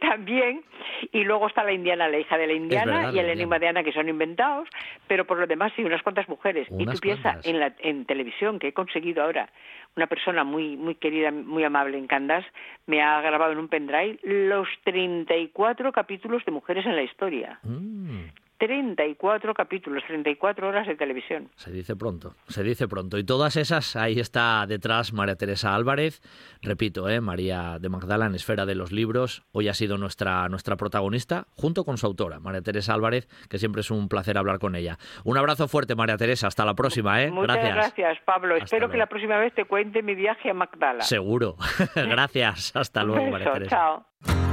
[0.00, 0.64] también.
[1.12, 3.84] Y luego está la indiana, la hija de la indiana, y el enigma de Ana,
[3.84, 4.68] que son inventados.
[5.06, 6.66] Pero por lo demás, sí, unas cuantas mujeres.
[6.76, 9.48] y tú piensas en, la, en televisión, que he conseguido ahora
[9.96, 12.44] una persona muy muy querida, muy amable en Candas,
[12.86, 17.58] me ha grabado en un pendrive los 34 capítulos de Mujeres en la Historia.
[17.62, 18.43] Mm.
[18.66, 21.50] 34 capítulos, 34 horas de televisión.
[21.56, 23.18] Se dice pronto, se dice pronto.
[23.18, 26.22] Y todas esas, ahí está detrás María Teresa Álvarez,
[26.62, 27.20] repito, ¿eh?
[27.20, 31.84] María de Magdala en Esfera de los Libros, hoy ha sido nuestra, nuestra protagonista, junto
[31.84, 34.96] con su autora, María Teresa Álvarez, que siempre es un placer hablar con ella.
[35.24, 37.22] Un abrazo fuerte, María Teresa, hasta la próxima.
[37.22, 37.30] ¿eh?
[37.30, 38.56] Muchas gracias, Pablo.
[38.56, 41.02] Espero que la próxima vez te cuente mi viaje a Magdala.
[41.02, 41.56] Seguro.
[41.94, 43.76] gracias, hasta luego, María Teresa.
[43.76, 44.43] Chao.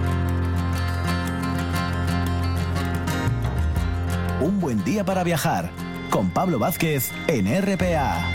[4.41, 5.69] Un buen día para viajar
[6.09, 8.27] con Pablo Vázquez en RPA.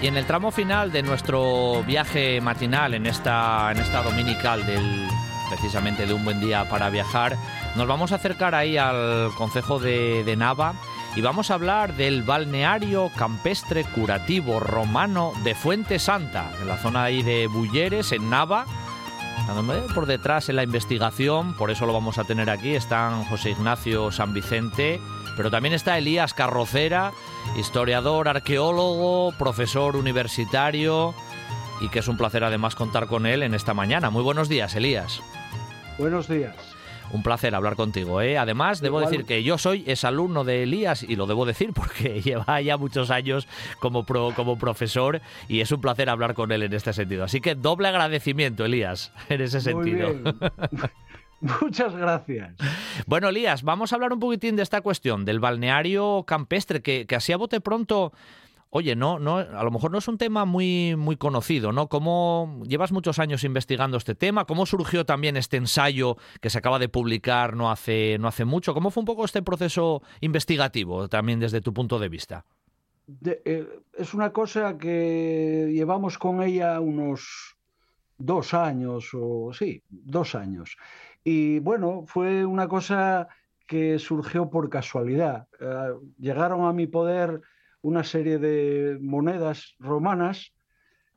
[0.00, 5.08] Y en el tramo final de nuestro viaje matinal en esta, en esta dominical del
[5.48, 7.36] precisamente de un buen día para viajar,
[7.74, 10.74] nos vamos a acercar ahí al concejo de, Nava
[11.14, 17.04] y vamos a hablar del balneario campestre curativo romano de Fuente Santa, en la zona
[17.04, 18.66] ahí de Bulleres, en Nava.
[19.94, 24.10] Por detrás en la investigación, por eso lo vamos a tener aquí, están José Ignacio
[24.10, 25.00] San Vicente,
[25.36, 27.12] pero también está Elías Carrocera,
[27.56, 31.14] historiador, arqueólogo, profesor universitario,
[31.80, 34.10] y que es un placer además contar con él en esta mañana.
[34.10, 35.20] Muy buenos días, Elías.
[35.98, 36.54] Buenos días.
[37.12, 38.20] Un placer hablar contigo.
[38.20, 38.36] ¿eh?
[38.36, 42.60] Además, debo decir que yo soy exalumno de Elías y lo debo decir porque lleva
[42.60, 43.46] ya muchos años
[43.78, 47.24] como, como profesor y es un placer hablar con él en este sentido.
[47.24, 50.08] Así que doble agradecimiento, Elías, en ese sentido.
[51.60, 52.54] Muchas gracias.
[53.06, 57.14] Bueno, Elías, vamos a hablar un poquitín de esta cuestión, del balneario campestre, que, que
[57.14, 58.12] así a bote pronto
[58.76, 61.88] oye, no, no, a lo mejor no es un tema muy, muy conocido, ¿no?
[61.88, 64.44] ¿Cómo llevas muchos años investigando este tema?
[64.44, 68.74] ¿Cómo surgió también este ensayo que se acaba de publicar no hace, no hace mucho?
[68.74, 72.44] ¿Cómo fue un poco este proceso investigativo también desde tu punto de vista?
[73.24, 77.56] Eh, es una cosa que llevamos con ella unos
[78.18, 80.76] dos años, o sí, dos años.
[81.24, 83.28] Y bueno, fue una cosa
[83.66, 85.48] que surgió por casualidad.
[85.60, 87.40] Eh, llegaron a mi poder
[87.86, 90.52] una serie de monedas romanas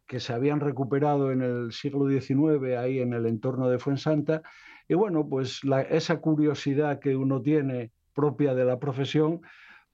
[0.06, 4.44] que se habían recuperado en el siglo XIX ahí en el entorno de Fuensanta.
[4.88, 9.42] Y bueno, pues esa curiosidad que uno tiene propia de la profesión,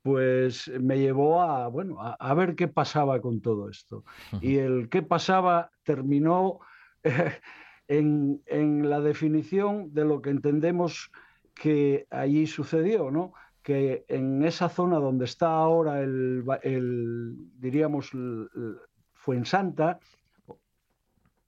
[0.02, 4.04] pues me llevó a, bueno, a, ver qué pasaba con todo esto.
[4.42, 6.60] Y el qué pasaba terminó
[7.88, 11.10] en, en la definición de lo que entendemos
[11.54, 13.32] que allí sucedió, ¿no?
[13.66, 18.12] Que en esa zona donde está ahora el, diríamos,
[19.16, 20.00] Fuensanta,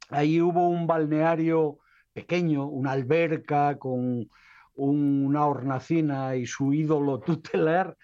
[0.09, 1.77] ahí hubo un balneario
[2.13, 4.27] pequeño, una alberca con
[4.73, 7.95] una hornacina y su ídolo tutelar,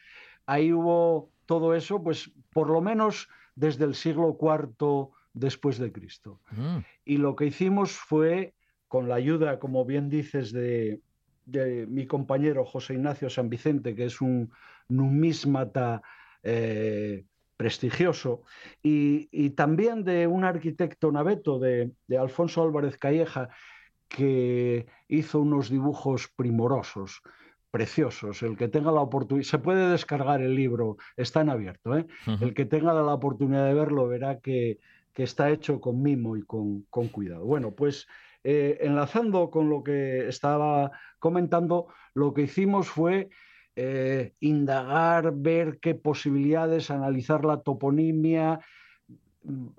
[0.45, 6.39] ahí hubo todo eso, pues por lo menos desde el siglo IV después de Cristo.
[6.51, 6.77] Mm.
[7.03, 8.53] Y lo que hicimos fue,
[8.87, 11.01] con la ayuda, como bien dices, de,
[11.45, 14.51] de mi compañero José Ignacio San Vicente, que es un
[14.89, 16.01] numísmata
[16.41, 17.25] eh,
[17.57, 18.43] prestigioso,
[18.81, 23.49] y, también de un arquitecto naveto de, Alfonso Álvarez Calleja,
[24.07, 27.21] que hizo unos dibujos primorosos,
[27.71, 28.43] preciosos.
[28.43, 31.97] El que tenga la oportunidad, se puede descargar el libro, está en abierto.
[31.97, 32.05] ¿eh?
[32.41, 34.79] El que tenga la oportunidad de verlo verá que,
[35.15, 37.45] está hecho con mimo y con, con cuidado.
[37.45, 38.07] Bueno, pues
[38.43, 43.29] eh, enlazando con lo que estaba comentando, lo que hicimos fue
[43.75, 48.59] eh, indagar, ver qué posibilidades, analizar la toponimia,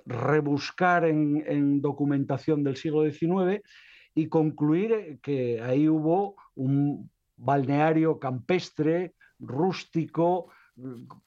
[0.07, 3.63] rebuscar en, documentación del siglo XIX
[4.15, 10.49] y concluir que ahí hubo un balneario campestre, rústico,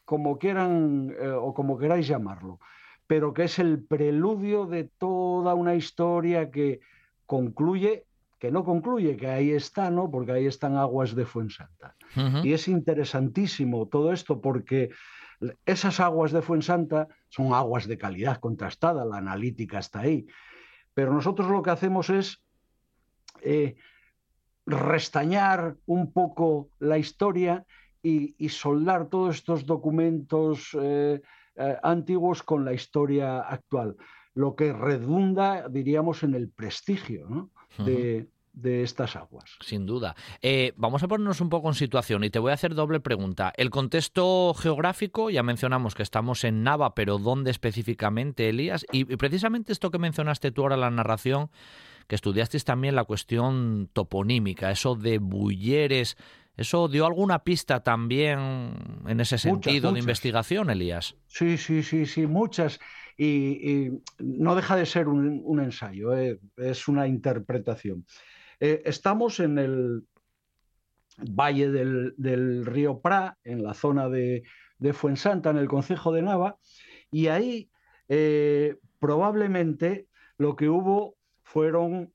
[0.05, 2.59] como quieran eh, o como queráis llamarlo,
[3.05, 6.81] pero que es el preludio de toda una historia que
[7.27, 8.05] concluye,
[8.39, 10.09] que no concluye, que ahí está, ¿no?
[10.09, 11.95] Porque ahí están aguas de Fuensanta.
[12.43, 14.89] Y es interesantísimo todo esto porque
[15.65, 20.25] esas aguas de Fuensanta son aguas de calidad contrastada, la analítica está ahí,
[20.95, 22.41] pero nosotros lo que hacemos es
[23.41, 23.75] eh,
[24.65, 27.65] restañar un poco la historia
[28.01, 31.21] y, soldar todos estos documentos eh,
[31.55, 33.97] eh, antiguos con la historia actual,
[34.37, 39.57] lo que redunda, diríamos, en el prestigio de, de estas aguas.
[39.61, 40.15] Sin duda.
[40.41, 43.51] Eh, vamos a ponernos un poco en situación y te voy a hacer doble pregunta.
[43.57, 48.85] El contexto geográfico, ya mencionamos que estamos en Nava, pero ¿dónde específicamente, Elías?
[48.91, 51.49] Y, precisamente esto que mencionaste tú ahora en la narración,
[52.07, 56.15] que estudiasteis también la cuestión toponímica, eso de Bulleres,
[56.55, 58.73] ¿eso dio alguna pista también
[59.07, 61.15] en ese sentido de investigación, Elías?
[61.25, 62.79] Sí, sí, sí, sí, muchas.
[63.17, 68.05] Y, no deja de ser un, ensayo, eh, es una interpretación.
[68.59, 70.03] Eh, estamos en el
[71.17, 74.43] valle del, río Pra, en la zona de,
[74.93, 76.57] Fuensanta, en el concejo de Nava,
[77.09, 77.71] y ahí
[78.07, 82.13] eh, probablemente lo que hubo fueron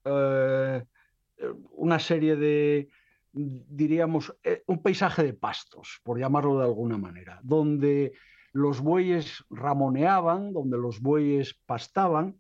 [1.72, 2.88] una serie de,
[3.32, 4.32] diríamos,
[4.66, 8.12] un paisaje de pastos, por llamarlo de alguna manera, donde
[8.52, 12.38] los bueyes ramoneaban, donde los bueyes pastaban,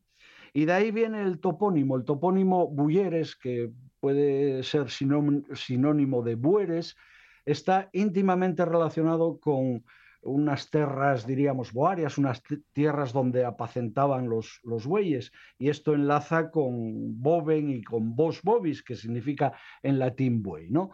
[0.52, 6.96] y de ahí viene el topónimo, el topónimo Bulleres, que puede ser sinónimo de bueres,
[7.46, 9.84] está íntimamente relacionado con
[10.22, 15.32] unas tierras, diríamos, boarias, unas tierras donde apacentaban los, los, bueyes.
[15.58, 20.70] Y esto enlaza con boven y con bos bovis, que significa en latín buey.
[20.70, 20.90] ¿no?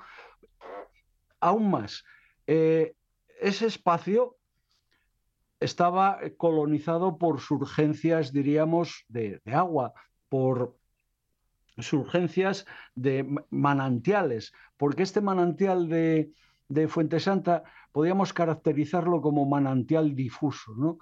[1.41, 2.05] Aún más,
[2.47, 2.95] eh,
[3.41, 4.38] ese espacio
[5.61, 9.93] estaba colonizado por surgencias, diríamos, de, agua,
[10.29, 10.77] por
[11.79, 16.33] surgencias de manantiales, porque este manantial de,
[16.69, 20.99] de Fuente Santa podríamos caracterizarlo como manantial difuso, ¿no?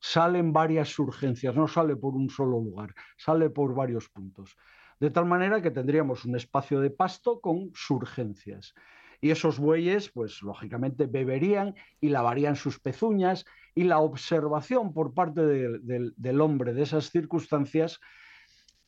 [0.00, 4.56] Salen varias surgencias, no sale por un solo lugar, sale por varios puntos.
[5.00, 8.74] De tal manera que tendríamos un espacio de pasto con surgencias.
[9.20, 13.44] Y esos bueyes, pues lógicamente beberían y lavarían sus pezuñas
[13.78, 18.00] y la observación por parte del hombre de esas circunstancias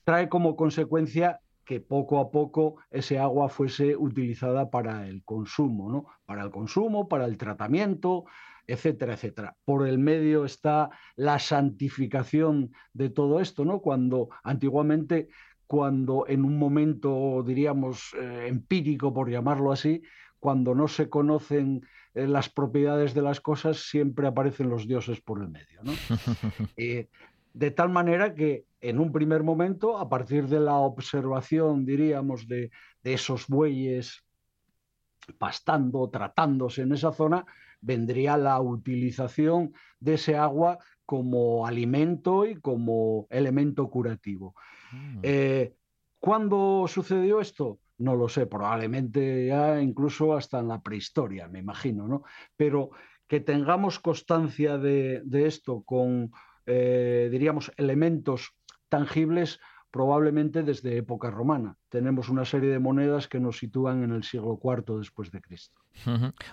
[0.02, 6.06] trae como consecuencia que poco a poco ese agua fuese utilizada para el consumo, ¿no?
[6.26, 8.24] Para el consumo, para el tratamiento,
[8.66, 9.56] etcétera, etcétera.
[9.64, 13.78] Por el medio está la santificación de todo esto, ¿no?
[13.82, 15.28] Cuando antiguamente,
[15.68, 20.02] cuando en un momento, diríamos, eh, empírico, por llamarlo así,
[20.40, 25.40] cuando no se conocen eh, las propiedades de las cosas, siempre aparecen los dioses por
[25.40, 25.92] el medio, ¿no?
[26.76, 27.08] Eh,
[27.52, 32.70] de tal manera que en un primer momento, a partir de la observación, diríamos, de,
[33.02, 34.24] esos bueyes
[35.38, 37.44] pastando, tratándose en esa zona,
[37.80, 44.54] vendría la utilización de ese agua como alimento y como elemento curativo.
[44.92, 45.20] Mm.
[45.22, 45.74] Eh,
[46.18, 47.78] ¿Cuándo sucedió esto?
[48.00, 52.24] No lo sé, probablemente ya incluso hasta en la prehistoria, me imagino, ¿no?
[52.56, 52.90] Pero
[53.26, 56.32] que tengamos constancia de esto con
[56.72, 58.52] eh, diríamos, elementos
[58.88, 59.58] tangibles
[59.90, 61.76] probablemente desde época romana.
[61.88, 65.80] Tenemos una serie de monedas que nos sitúan en el siglo IV después de Cristo.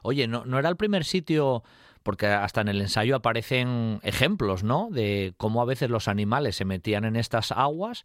[0.01, 1.63] Oye, ¿no, ¿no, era el primer sitio,
[2.01, 4.89] porque hasta en el ensayo aparecen ejemplos, ¿no?
[4.89, 8.03] De cómo a veces los animales se metían en estas aguas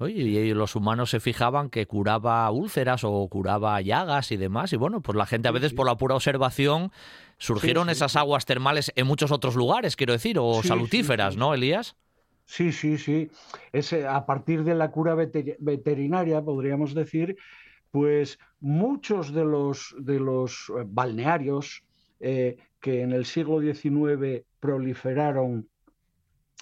[0.00, 4.72] Oye, y los humanos se fijaban que curaba úlceras o curaba llagas y demás.
[4.72, 6.90] Y bueno, pues la gente a veces por la pura observación
[7.36, 11.96] surgieron esas aguas termales en muchos otros lugares, quiero decir, o salutíferas, ¿no, Elías?
[12.46, 13.30] Sí, sí, sí.
[13.72, 17.36] Ese, a partir de la cura veterinaria, podríamos decir,
[17.90, 21.84] pues muchos de los, de los eh, balnearios
[22.20, 25.68] eh, que en el siglo XIX proliferaron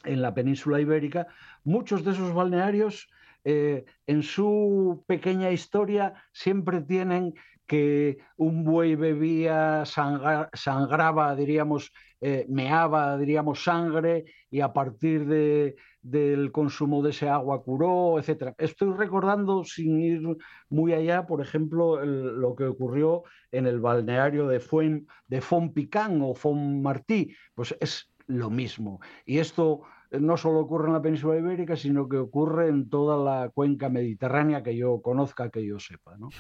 [0.03, 1.29] en la península ibérica,
[1.63, 3.09] muchos de esos balnearios
[3.45, 7.35] eh, en su pequeña historia siempre tienen
[7.69, 15.27] que un buey bebía, sangraba, diríamos, eh, meaba, diríamos, sangre y a partir
[16.03, 18.55] del consumo de ese agua curó, etc.
[18.57, 20.23] Estoy recordando, sin ir
[20.71, 25.43] muy allá, por ejemplo, lo que ocurrió en el balneario de, Fuen, de
[26.23, 29.01] o Fontmartí, pues es lo mismo.
[29.27, 33.51] Y esto no solo ocurre en la península ibérica, sino que ocurre en toda la
[33.51, 36.17] cuenca mediterránea que yo conozca, que yo sepa.
[36.17, 36.31] ¿no?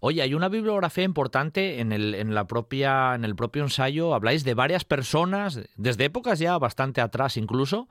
[0.00, 4.14] Oye, hay una bibliografía importante en el, en, la propia, en el propio ensayo.
[4.14, 7.88] Habláis de varias personas, desde épocas ya bastante atrás incluso,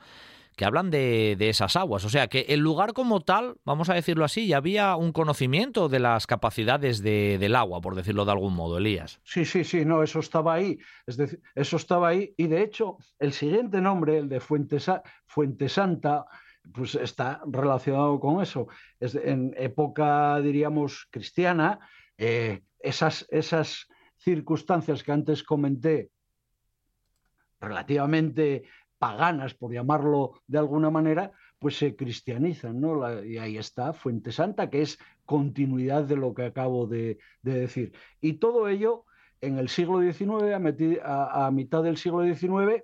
[0.58, 2.04] que hablan de, esas aguas.
[2.04, 5.88] O sea que el lugar como tal, vamos a decirlo así, ya había un conocimiento
[5.88, 9.22] de las capacidades del agua, por decirlo de algún modo, Elías.
[9.24, 10.80] Sí, sí, sí, no, eso estaba ahí.
[11.06, 12.34] Es decir, eso estaba ahí.
[12.38, 16.26] Y de hecho, el siguiente nombre, el de Fuente, Santa,
[16.74, 18.68] pues está relacionado con eso.
[19.00, 21.80] Es en época, diríamos, cristiana,
[22.18, 23.88] eh, esas, esas
[24.18, 26.10] circunstancias que antes comenté,
[27.60, 28.64] relativamente
[28.98, 33.24] paganas, por llamarlo de alguna manera, pues se cristianizan, ¿no?
[33.24, 37.94] y ahí está Fuente Santa, que es continuidad de lo que acabo de, decir.
[38.22, 39.06] Y todo ello
[39.42, 42.84] en el siglo XIX, a, mitad del siglo XIX,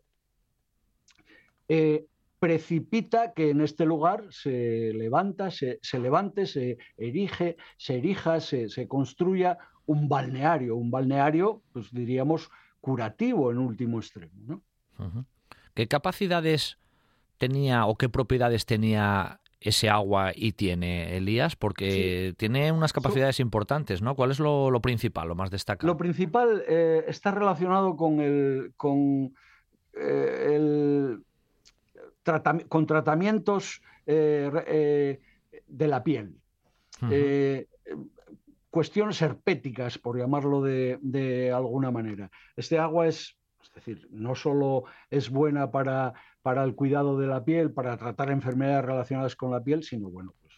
[1.68, 2.06] eh,
[2.40, 9.58] precipita que en este lugar se levanta, se, levante, se erige, se erija, se, construya
[9.86, 12.50] un balneario, un balneario, pues diríamos,
[12.82, 14.34] curativo en último extremo.
[14.98, 15.26] ¿no?
[15.74, 16.78] ¿Qué capacidades
[17.38, 21.56] tenía o qué propiedades tenía ese agua y tiene Elías?
[21.56, 24.16] Porque tiene unas capacidades importantes, ¿no?
[24.16, 25.92] ¿Cuál es lo, principal, lo más destacado?
[25.92, 29.34] Lo principal eh, está relacionado con el, con,
[29.94, 31.24] eh, el
[32.70, 35.20] con tratamientos eh,
[35.68, 36.36] de la piel.
[38.70, 42.32] cuestiones herpéticas, por llamarlo de, de alguna manera.
[42.56, 47.44] Este agua es es decir, no solo es buena para, para el cuidado de la
[47.44, 50.54] piel, para tratar enfermedades relacionadas con la piel, sino, bueno, pues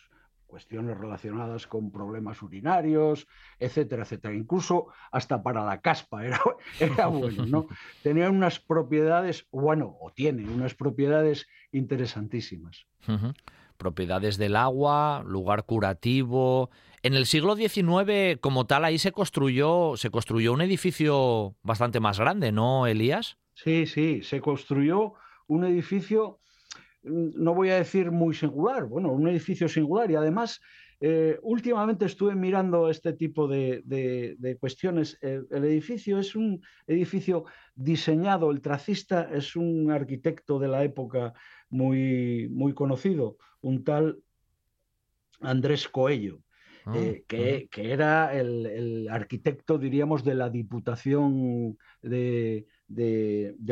[0.45, 3.27] cuestiones relacionadas con problemas urinarios,
[3.59, 4.33] etcétera, etcétera.
[4.33, 6.39] Incluso hasta para la caspa era,
[6.79, 7.67] era bueno, ¿no?
[8.03, 12.85] Tenía unas propiedades, bueno, o tiene unas propiedades interesantísimas.
[13.77, 16.69] Propiedades del agua, lugar curativo,
[17.05, 22.19] en el siglo XIX, como tal, ahí se construyó, se construyó un edificio bastante más
[22.19, 23.37] grande, ¿no, Elías?
[23.53, 25.13] Sí, sí, se construyó
[25.47, 26.39] un edificio,
[27.03, 30.61] mm, no voy a decir muy singular, bueno, un edificio singular y además
[30.99, 35.17] eh, últimamente estuve mirando este tipo de, cuestiones.
[35.21, 37.45] El, edificio es un edificio
[37.75, 41.33] diseñado, el tracista es un arquitecto de la época
[41.69, 44.19] muy, muy conocido, un tal
[45.41, 46.39] Andrés Coello.
[46.85, 52.65] Ah, eh, que, era el, arquitecto, diríamos, de la Diputación de,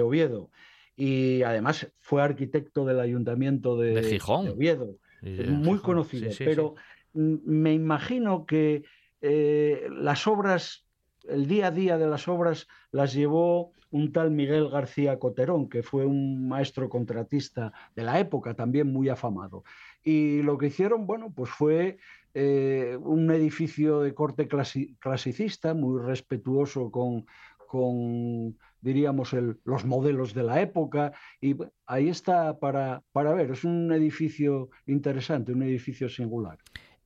[0.01, 0.49] Oviedo.
[0.95, 4.49] Y además fue arquitecto del Ayuntamiento de, Gijón.
[4.49, 4.97] Oviedo.
[5.21, 6.31] muy conocido.
[6.39, 6.75] pero
[7.13, 8.83] me imagino que
[9.21, 10.82] eh, las obras,
[11.27, 15.83] el día a día de las obras, las llevó un tal Miguel García Coterón, que
[15.83, 19.63] fue un maestro contratista de la época, también muy afamado.
[20.03, 21.97] Y lo que hicieron, bueno, pues fue
[22.33, 31.13] eh, un edificio de corte clasicista, muy respetuoso con, diríamos, los modelos de la época.
[31.39, 31.55] Y
[31.85, 36.57] ahí está para, para ver, es un edificio interesante, un edificio singular.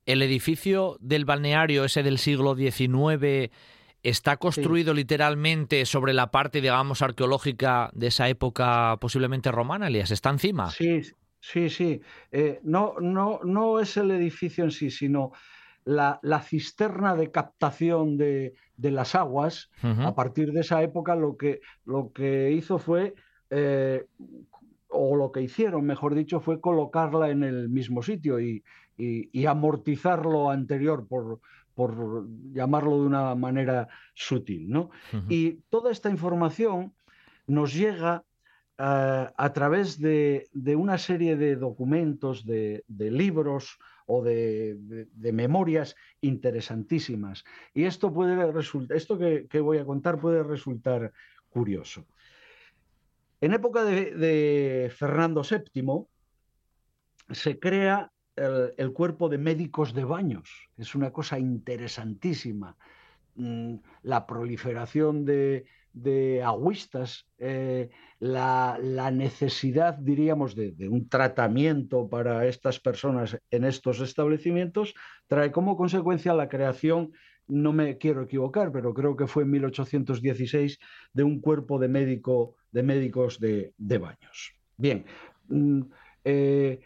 [0.06, 3.50] El edificio del balneario, ese del siglo XIX,
[4.02, 10.10] está construido literalmente sobre la parte, digamos, arqueológica de esa época posiblemente romana, Elías.
[10.10, 10.70] ¿Está encima?
[10.70, 11.02] Sí,
[11.40, 12.00] Sí, sí.
[12.32, 15.32] Eh, no, no, no es el edificio en sí, sino
[15.84, 19.70] la, cisterna de captación de, las aguas.
[19.82, 23.14] A partir de esa época lo que, lo que hizo fue,
[23.50, 24.04] eh,
[24.88, 28.62] o lo que hicieron, mejor dicho, fue colocarla en el mismo sitio y,
[29.46, 31.40] amortizar lo anterior, por,
[31.78, 34.68] por, llamarlo de una manera sutil.
[34.68, 34.90] ¿no?
[35.28, 36.92] Y toda esta información
[37.46, 38.24] nos llega
[38.78, 47.44] a través de, una serie de documentos, de, libros o de, memorias interesantísimas.
[47.74, 51.12] Y esto puede resultar, esto que, voy a contar puede resultar
[51.48, 52.06] curioso.
[53.40, 56.06] En época de, Fernando VII
[57.30, 58.10] se crea
[58.76, 60.68] el, cuerpo de médicos de baños.
[60.76, 62.76] Es una cosa interesantísima.
[63.34, 68.78] Mm, la proliferación de, de agüistas, eh, la,
[69.12, 74.94] necesidad, diríamos, de, un tratamiento para estas personas en estos establecimientos,
[75.26, 77.12] trae como consecuencia la creación,
[77.46, 80.78] no me quiero equivocar, pero creo que fue en 1816,
[81.12, 84.54] de un cuerpo de, médico, de médicos de, baños.
[84.76, 85.04] Bien,
[85.48, 85.82] mm,
[86.24, 86.80] eh,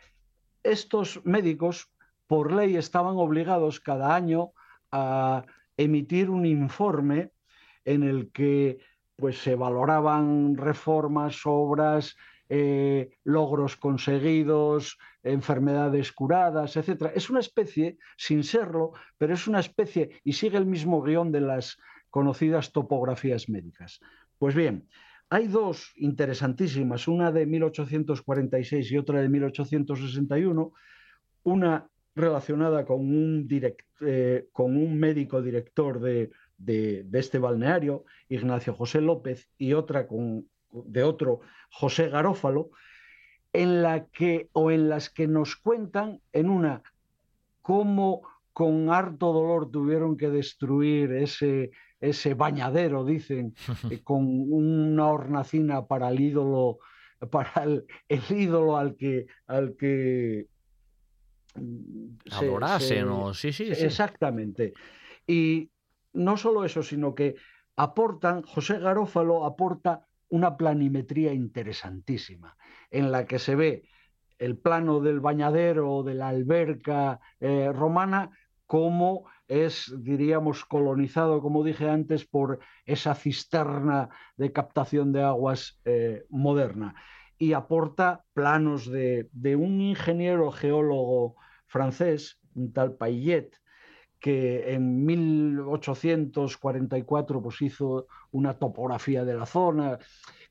[0.62, 1.90] estos médicos,
[2.26, 4.52] por ley, estaban obligados cada año
[4.90, 5.44] a
[5.76, 7.30] emitir un informe
[7.84, 8.78] en el que
[9.16, 12.16] pues se valoraban reformas, obras,
[12.48, 17.12] eh, logros conseguidos, enfermedades curadas, etc.
[17.14, 21.40] Es una especie, sin serlo, pero es una especie y sigue el mismo guion de
[21.40, 21.78] las
[22.10, 24.00] conocidas topografías médicas.
[24.38, 24.88] Pues bien,
[25.32, 30.74] hay dos interesantísimas, una de 1846 y otra de 1861,
[31.44, 33.48] una relacionada con un,
[34.02, 34.46] eh,
[34.90, 36.30] médico director de,
[37.14, 42.68] este balneario, Ignacio José López, y otra con, de otro, José Garófalo,
[43.54, 46.82] en la que o en las que nos cuentan en una
[47.62, 48.20] cómo
[48.52, 53.54] con harto dolor tuvieron que destruir ese, ese bañadero, dicen,
[53.90, 56.78] eh, con una hornacina para el ídolo,
[57.30, 57.86] para el,
[58.30, 60.46] ídolo al que, al que
[61.54, 63.84] mm, adorasen, o sí, sí, sí.
[63.84, 64.74] Exactamente.
[65.26, 65.70] Y
[66.12, 67.36] no solo eso, sino que
[67.76, 72.56] aportan, José Garófalo aporta una planimetría interesantísima,
[72.90, 73.84] en la que se ve
[74.38, 78.30] el plano del bañadero, de la alberca eh, romana,
[78.72, 84.08] como es, diríamos, colonizado, como dije antes, por esa cisterna
[84.38, 86.94] de captación de aguas eh, moderna.
[87.36, 93.54] Y aporta planos de, de, un ingeniero geólogo francés, un tal Payet,
[94.18, 99.98] que en 1844 pues, hizo una topografía de la zona,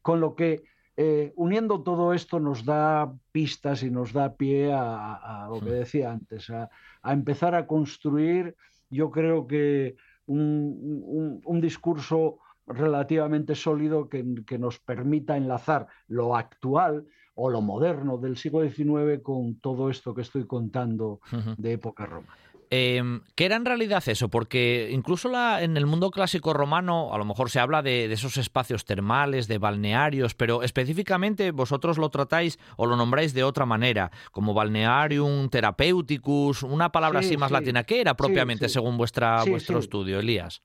[0.04, 0.62] con lo que
[0.98, 6.12] eh, uniendo todo esto nos da pistas y nos da pie a, lo que decía
[6.12, 6.70] antes, a,
[7.04, 8.56] empezar a construir,
[8.90, 9.96] yo creo que
[10.28, 14.24] un, discurso relativamente sólido que,
[14.60, 20.22] nos permita enlazar lo actual o lo moderno del siglo XIX con todo esto que
[20.22, 21.22] estoy contando
[21.58, 22.36] de época romana.
[22.74, 24.30] Em, ¿Qué era en realidad eso?
[24.30, 28.38] Porque incluso la, en el mundo clásico romano a lo mejor se habla de, esos
[28.38, 34.10] espacios termales, de balnearios, pero específicamente vosotros lo tratáis o lo nombráis de otra manera,
[34.32, 37.84] como balnearium therapeuticus, una palabra así más latina.
[37.84, 40.62] ¿Qué era propiamente según vuestra, vuestro estudio, Elías?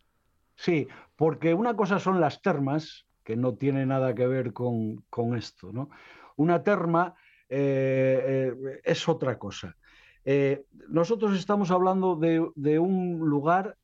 [0.54, 0.86] Sí,
[1.16, 5.02] porque una cosa son las termas, que no tiene nada que ver con,
[5.36, 5.72] esto.
[5.72, 5.90] ¿no?
[6.36, 7.16] Una terma
[7.48, 9.76] eh, eh, es otra cosa.
[10.29, 13.77] Eh, nosotros estamos hablando de, un lugar,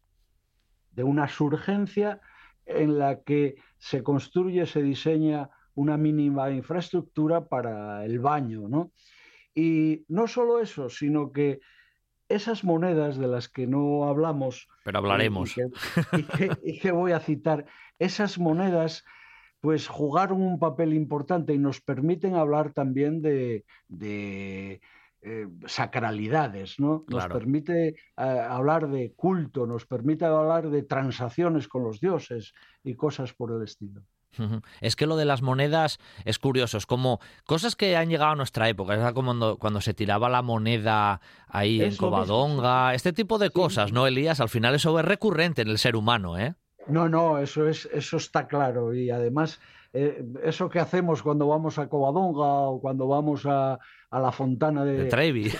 [0.90, 2.20] de una surgencia
[2.66, 8.90] en la que se construye, se diseña una mínima infraestructura para el baño, ¿no?
[9.54, 11.60] Y no solo eso, sino que
[12.28, 14.68] esas monedas de las que no hablamos.
[14.84, 15.54] Pero hablaremos.
[16.64, 17.66] Y que, voy a citar,
[18.00, 19.04] esas monedas
[19.60, 23.64] pues jugaron un papel importante y nos permiten hablar también de
[25.24, 27.04] eh, sacralidades, ¿no?
[27.06, 32.94] Nos permite eh, hablar de culto, nos permite hablar de transacciones con los dioses y
[32.94, 34.02] cosas por el estilo.
[34.80, 38.34] Es que lo de las monedas es curioso, es como cosas que han llegado a
[38.34, 43.50] nuestra época, es como cuando, se tiraba la moneda ahí en Covadonga, este tipo de
[43.50, 44.40] cosas, ¿no, Elías?
[44.40, 46.54] Al final eso es recurrente en el ser humano, ¿eh?
[46.88, 48.92] No, no, eso es, eso está claro.
[48.92, 49.60] Y además,
[49.92, 53.78] eh, eso que hacemos cuando vamos a Covadonga o cuando vamos a,
[54.20, 55.50] la fontana de, Trevi,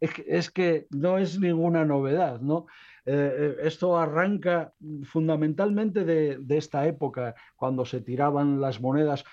[0.00, 2.66] es, que no es ninguna novedad, ¿no?
[3.06, 4.72] Eh, eh, esto arranca
[5.04, 9.24] fundamentalmente de, esta época, cuando se tiraban las monedas,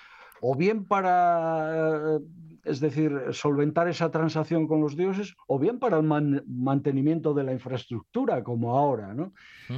[0.41, 2.19] o bien para
[2.63, 7.53] es decir, solventar esa transacción con los dioses, o bien para el mantenimiento de la
[7.53, 9.33] infraestructura, como ahora, ¿no?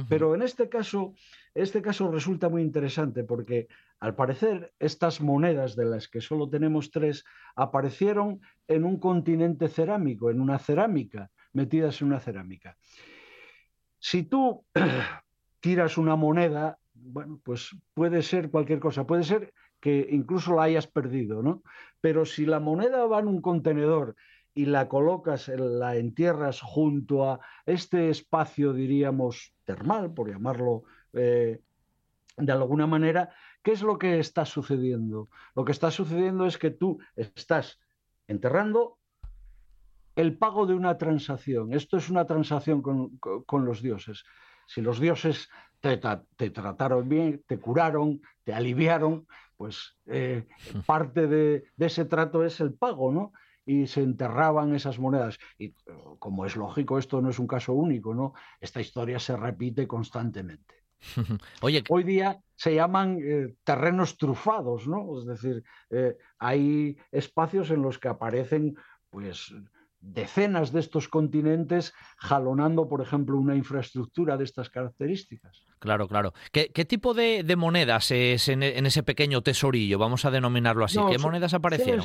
[0.08, 1.14] Pero en este caso,
[1.54, 3.68] este caso resulta muy interesante porque,
[4.00, 7.24] al parecer, estas monedas, de las que solo tenemos tres,
[7.56, 12.76] aparecieron en un continente cerámico, en una cerámica, metidas en una cerámica.
[13.98, 14.64] Si tú
[15.60, 19.52] tiras una moneda, bueno, pues puede ser cualquier cosa, puede ser
[19.84, 21.62] que incluso la hayas perdido, ¿no?
[22.00, 24.16] Pero si la moneda va en un contenedor
[24.54, 31.60] y la colocas, la entierras junto a este espacio, diríamos, termal, por llamarlo eh,
[32.38, 33.28] de alguna manera,
[33.62, 35.28] ¿qué es lo que está sucediendo?
[35.54, 37.78] Lo que está sucediendo es que tú estás
[38.26, 38.96] enterrando
[40.16, 41.74] el pago de una transacción.
[41.74, 44.24] Esto es una transacción con, los dioses.
[44.66, 49.26] Si los dioses te, trataron bien, te curaron, te aliviaron,
[49.56, 50.46] pues eh,
[50.86, 53.32] parte de, ese trato es el pago, ¿no?
[53.66, 55.38] Y se enterraban esas monedas.
[55.58, 55.74] Y
[56.18, 58.34] como es lógico, esto no es un caso único, ¿no?
[58.60, 60.74] Esta historia se repite constantemente.
[61.62, 65.18] Oye, Hoy día se llaman eh, terrenos trufados, ¿no?
[65.18, 68.74] Es decir, eh, hay espacios en los que aparecen,
[69.10, 69.54] pues,
[70.12, 75.64] decenas de estos continentes jalonando, por ejemplo, una infraestructura de estas características.
[75.78, 76.32] Claro, claro.
[76.52, 79.98] ¿Qué, tipo de, monedas es en, ese pequeño tesorillo?
[79.98, 80.98] Vamos a denominarlo así.
[81.10, 82.04] ¿Qué monedas aparecieron?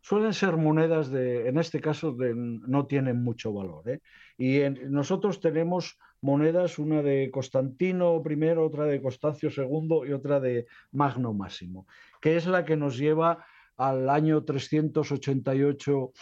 [0.00, 3.88] Suelen ser, monedas de, en este caso, de, no tienen mucho valor.
[3.90, 4.00] ¿eh?
[4.38, 10.66] Y nosotros tenemos monedas, una de Constantino I, otra de Constancio II y otra de
[10.92, 11.88] Magno Máximo,
[12.20, 13.44] que es la que nos lleva
[13.76, 16.12] al año 388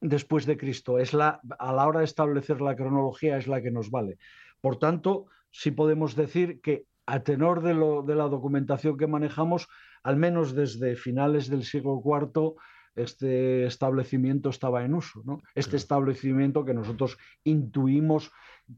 [0.00, 0.98] después de Cristo.
[0.98, 4.18] Es la, a la hora de establecer la cronología es la que nos vale.
[4.60, 9.68] Por tanto, sí podemos decir que a tenor de, lo, de la documentación que manejamos,
[10.02, 12.54] al menos desde finales del siglo IV,
[12.94, 15.40] este establecimiento estaba en uso, ¿no?
[15.54, 18.30] Este establecimiento que nosotros intuimos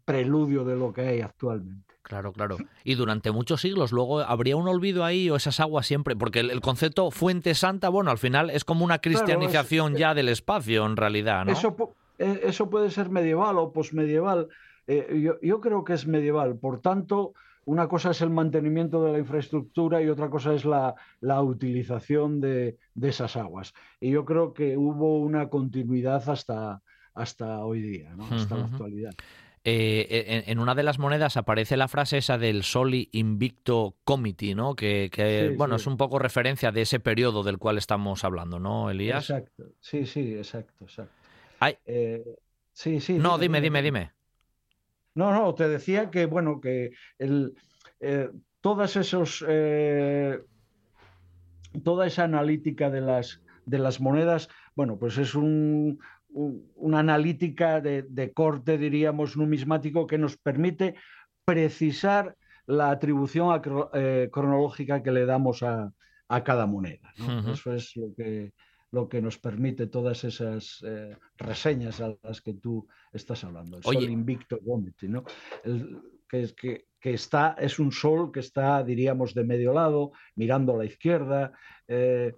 [0.04, 1.91] preludio de lo que hay actualmente.
[2.12, 2.58] Claro, claro.
[2.84, 6.60] Y durante muchos siglos luego habría un olvido ahí o esas aguas siempre, porque el,
[6.60, 11.46] concepto fuente santa, bueno, al final es como una cristianización ya del espacio en realidad,
[11.46, 11.52] ¿no?
[11.52, 11.74] Eso,
[12.18, 14.48] eh, eso puede ser medieval o posmedieval.
[14.86, 16.58] Eh, yo, yo creo que es medieval.
[16.58, 17.32] Por tanto,
[17.64, 20.94] una cosa es el mantenimiento de la infraestructura y otra cosa es la,
[21.40, 23.72] utilización de, esas aguas.
[24.00, 26.82] Y yo creo que hubo una continuidad hasta,
[27.14, 29.14] hasta hoy día, hasta la actualidad.
[29.64, 34.74] Eh, en, una de las monedas aparece la frase esa del Soli Invicto Comiti, ¿no?
[34.74, 39.30] Que, bueno, es un poco referencia de ese periodo del cual estamos hablando, ¿no, Elías?
[39.30, 41.14] Exacto, sí, sí, exacto, exacto.
[41.86, 42.24] Eh,
[42.72, 43.14] sí, sí.
[43.14, 43.82] No, dime, dime.
[43.82, 44.10] dime.
[45.14, 47.54] No, no, te decía que, bueno, que el,
[48.00, 49.44] eh, todas esos,
[51.84, 56.00] toda esa analítica de las, de las monedas, bueno, pues es un,
[56.33, 60.95] una analítica de, corte, diríamos, numismático que nos permite
[61.45, 63.61] precisar la atribución
[63.93, 65.93] eh, cronológica que le damos a,
[66.45, 67.12] cada moneda.
[67.53, 68.55] Eso es lo que,
[68.91, 73.76] lo que nos permite todas esas eh, reseñas a las que tú estás hablando.
[73.76, 75.24] El sol invicto vomiti, ¿no?
[76.26, 80.78] que, que, que, está, es un sol que está, diríamos, de medio lado, mirando a
[80.78, 81.53] la izquierda.
[81.87, 82.33] Eh,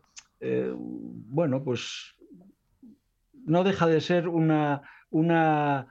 [0.77, 2.14] bueno, pues
[3.45, 5.89] no deja de ser una, una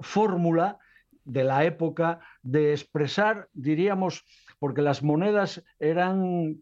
[0.00, 0.78] fórmula
[1.24, 4.24] de la época de expresar, diríamos,
[4.58, 6.58] porque las monedas eran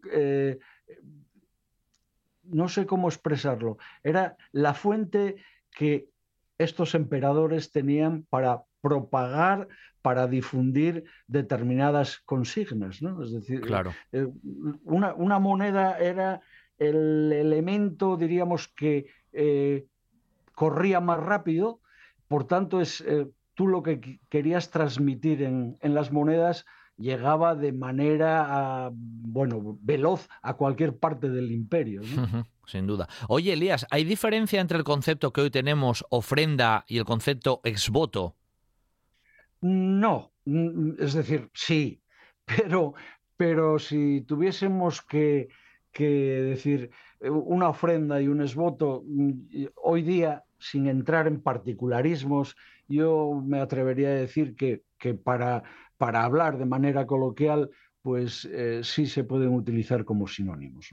[2.49, 5.37] no sé cómo expresarlo, era la fuente
[5.71, 6.09] que
[6.57, 9.67] estos emperadores tenían para propagar,
[10.01, 13.01] para difundir determinadas consignas.
[13.01, 13.23] ¿no?
[13.23, 13.93] Es decir, claro.
[14.11, 14.27] Eh,
[14.83, 16.41] una, moneda era
[16.77, 19.85] el elemento, diríamos, que eh,
[20.57, 21.81] corría más rápido,
[22.27, 26.65] por tanto, es, eh, tú lo que querías transmitir en, en las monedas
[26.97, 32.01] llegaba de manera, ah, bueno, veloz a cualquier parte del imperio.
[32.65, 33.07] Sin duda.
[33.27, 38.35] Oye, Elías, ¿hay diferencia entre el concepto que hoy tenemos, ofrenda, y el concepto exvoto?
[39.61, 40.31] No,
[40.97, 42.01] es decir, sí,
[42.45, 42.95] pero,
[43.37, 45.49] pero si tuviésemos que,
[45.91, 46.89] que decir
[47.19, 52.55] eh, una ofrenda y un exvoto, mm, hoy día, sin entrar en particularismos,
[52.87, 55.63] yo me atrevería a decir que, que para
[55.97, 60.91] para hablar de manera coloquial, pues eh, sí se pueden utilizar como sinónimos.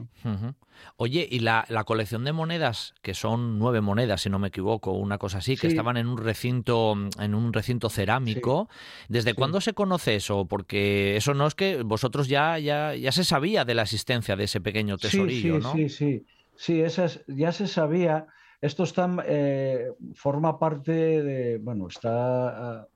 [0.96, 5.18] Oye, y la, colección de monedas, que son nueve monedas, si no me equivoco, una
[5.18, 8.68] cosa así, que estaban en un recinto, en un recinto cerámico,
[9.08, 10.46] ¿desde cuándo se conoce eso?
[10.46, 14.44] Porque eso no es que vosotros ya, ya, ya se sabía de la existencia de
[14.44, 15.72] ese pequeño tesorillo, sí, ¿no?
[15.72, 18.26] Sí, sí, sí, esas, ya se sabía.
[18.60, 18.84] Esto
[19.26, 22.88] eh, forma parte de, bueno, está, ah,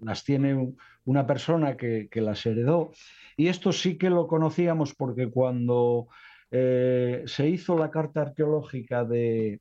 [0.00, 0.74] las tiene
[1.04, 2.92] una persona que, las heredó.
[3.36, 6.08] Y esto sí que lo conocíamos porque cuando
[6.50, 9.60] eh, se hizo la carta arqueológica de,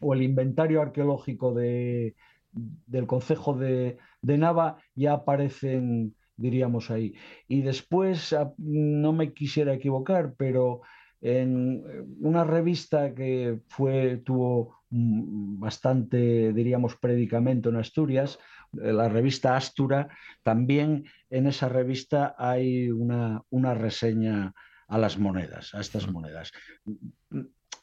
[0.00, 2.14] o el inventario arqueológico de,
[2.52, 7.14] del Concejo de, Nava, ya aparecen, diríamos ahí.
[7.46, 10.82] Y después, ah, no me quisiera equivocar, pero
[11.20, 11.84] en
[12.20, 18.38] una revista que fue, tuvo bastante, diríamos, predicamento en Asturias,
[18.72, 20.08] la revista Astura,
[20.42, 24.54] también en esa revista hay una, una reseña
[24.86, 26.52] a las monedas, a estas monedas.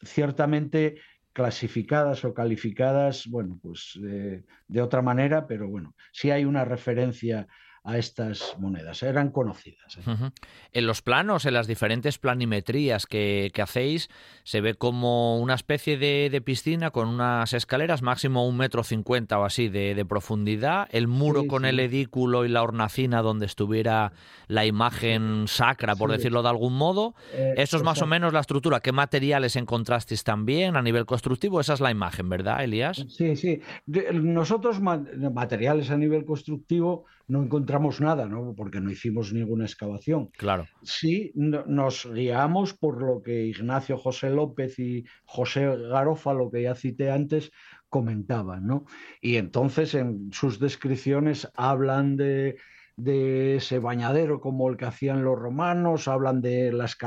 [0.03, 0.95] Ciertamente
[1.33, 7.47] clasificadas o calificadas, bueno, pues de otra manera, pero bueno, sí hay una referencia
[7.85, 9.03] a estas monedas.
[9.03, 9.97] Eran conocidas.
[9.97, 10.31] ¿eh?
[10.71, 14.09] En los planos, en las diferentes planimetrías que, hacéis,
[14.43, 19.45] se ve como una especie de, piscina con unas escaleras, máximo un metro cincuenta o
[19.45, 24.13] así de, profundidad, el muro con el edículo y la hornacina donde estuviera
[24.47, 27.13] la imagen sacra, por decirlo de algún modo.
[27.33, 28.79] Eh, Eso es más o menos la estructura.
[28.79, 31.59] ¿Qué materiales encontrasteis también a nivel constructivo?
[31.59, 33.05] Esa es la imagen, ¿verdad, Elías?
[33.09, 33.61] Sí, sí.
[33.85, 38.53] nosotros materiales a nivel constructivo no encontramos nada, ¿no?
[38.55, 40.27] porque no hicimos ninguna excavación.
[40.37, 40.65] Claro.
[40.83, 47.11] Sí, nos guiamos por lo que Ignacio José López y José Garófalo, que ya cité
[47.11, 47.51] antes,
[47.89, 48.85] comentaban, ¿no?
[49.21, 52.57] Y entonces en sus descripciones hablan de,
[52.97, 56.97] ese bañadero como el que hacían los romanos, hablan de las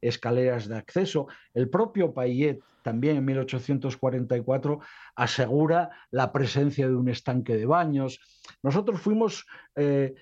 [0.00, 1.28] escaleras de acceso.
[1.54, 4.80] El propio Payet, también en 1844,
[5.14, 8.20] asegura la presencia de un estanque de baños.
[8.62, 10.14] Nosotros fuimos eh,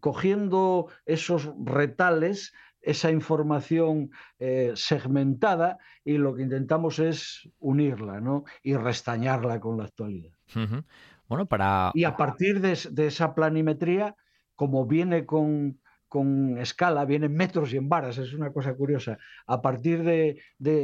[0.00, 2.52] cogiendo esos retales
[2.84, 8.44] esa información eh, segmentada y lo que intentamos es unirla ¿no?
[8.62, 10.32] y restañarla con la actualidad.
[11.28, 11.90] Bueno, para...
[11.94, 14.14] Y a partir de, esa planimetría,
[14.54, 15.78] como viene con,
[16.58, 19.18] escala, viene en metros y en varas, es una cosa curiosa.
[19.46, 20.38] A partir de,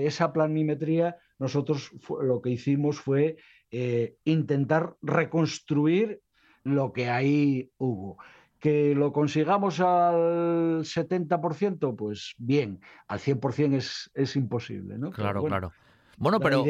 [0.07, 3.37] esa planimetría, nosotros lo que hicimos fue
[3.71, 6.21] eh, intentar reconstruir
[6.65, 8.19] lo que ahí hubo.
[8.59, 15.13] Que lo consigamos al 70%, pues bien, al 100% es, es imposible, ¿no?
[15.13, 15.73] Claro, claro.
[16.21, 16.65] Bueno, pero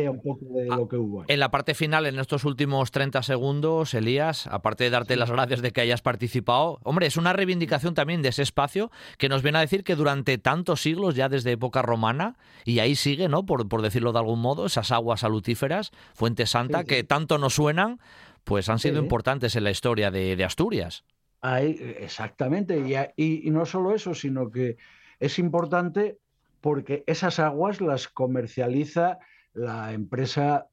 [1.28, 5.61] en la parte final, en estos últimos 30 segundos, Elías, aparte de darte las gracias
[5.61, 9.59] de que hayas participado, hombre, es una reivindicación también de ese espacio que nos viene
[9.59, 13.44] a decir que durante tantos siglos, ya desde época romana, y ahí sigue, ¿no?
[13.44, 17.98] Por, por decirlo de algún modo, esas aguas salutíferas, Fuente Santa, que tanto nos suenan,
[18.44, 21.05] pues han sido importantes en la historia de Asturias.
[21.42, 24.76] Exactamente, y, no solo eso, sino que
[25.18, 26.18] es importante
[26.61, 29.18] porque esas aguas las comercializa
[29.55, 30.68] la empresa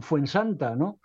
[0.00, 1.00] Fuensanta, ¿no?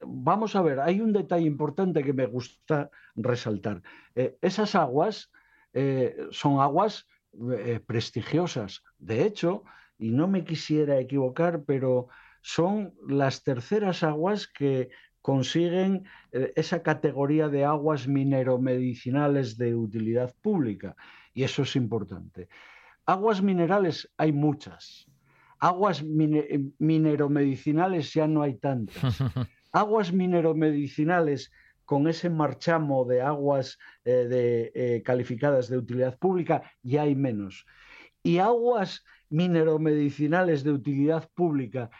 [0.00, 3.82] vamos a ver, hay un detalle importante que me gusta resaltar.
[4.14, 5.30] Eh, esas aguas
[5.72, 7.06] eh, son aguas
[7.52, 8.82] eh, prestigiosas.
[8.98, 9.64] De hecho,
[9.98, 12.08] y no me quisiera equivocar, pero
[12.42, 14.90] son las terceras aguas que
[15.22, 20.96] consiguen esa categoría de aguas mineromedicinales de utilidad pública.
[21.32, 22.48] Y eso es importante.
[23.06, 25.06] Aguas minerales hay muchas.
[25.58, 29.18] Aguas eh, mineromedicinales ya no hay tantas.
[29.72, 31.50] Aguas mineromedicinales
[31.84, 37.66] con ese marchamo de aguas eh, de, calificadas de utilidad pública ya hay menos.
[38.22, 41.90] Y aguas mineromedicinales de utilidad pública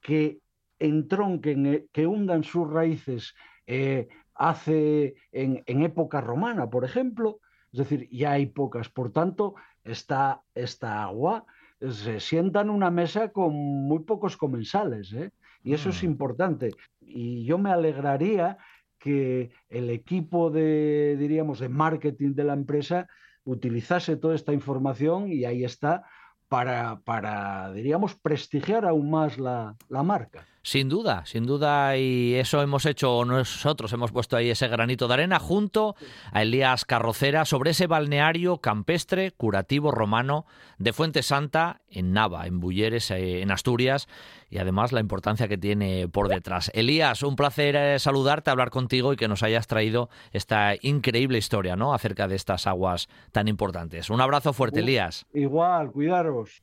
[0.00, 0.38] que
[0.78, 3.34] entronquen, eh, que hundan sus raíces
[3.66, 7.40] eh, hace en, época romana, por ejemplo,
[7.72, 8.88] es decir, ya hay pocas.
[8.88, 9.54] Por tanto,
[9.84, 11.44] esta, esta agua
[11.80, 15.32] se sienta en una mesa con muy pocos comensales, ¿eh?
[15.62, 16.06] y eso es mm.
[16.06, 16.70] importante.
[17.00, 18.58] Y yo me alegraría
[18.98, 23.06] que el equipo de, diríamos, de marketing de la empresa
[23.44, 26.04] utilizase toda esta información y ahí está
[26.48, 30.46] para, para diríamos, prestigiar aún más la, la marca.
[30.66, 35.12] Sin duda, sin duda, y eso hemos hecho nosotros, hemos puesto ahí ese granito de
[35.12, 35.94] arena junto
[36.32, 40.46] a Elías Carrocera sobre ese balneario campestre curativo romano
[40.78, 44.08] de Fuente Santa en Nava, en Bulleres, eh, en Asturias,
[44.48, 46.70] y además la importancia que tiene por detrás.
[46.72, 51.76] Elías, un placer eh, saludarte, hablar contigo y que nos hayas traído esta increíble historia,
[51.76, 51.92] ¿no?
[51.92, 54.08] Acerca de estas aguas tan importantes.
[54.08, 55.26] Un abrazo fuerte, Elías.
[55.34, 56.62] Igual, cuidaros.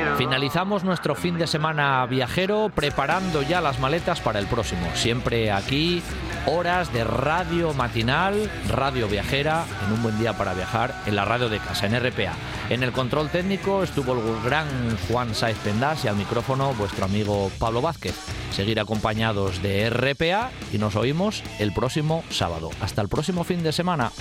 [0.21, 4.87] Finalizamos nuestro fin de semana viajero preparando ya las maletas para el próximo.
[4.93, 6.03] Siempre aquí,
[6.45, 11.49] horas de radio matinal, radio viajera, en un buen día para viajar, en la radio
[11.49, 12.33] de casa, en RPA.
[12.69, 14.67] En el control técnico estuvo el gran
[15.07, 18.13] Juan Saez Pendas y al micrófono vuestro amigo Pablo Vázquez.
[18.51, 22.69] Seguir acompañados de RPA y nos oímos el próximo sábado.
[22.79, 24.11] Hasta el próximo fin de semana.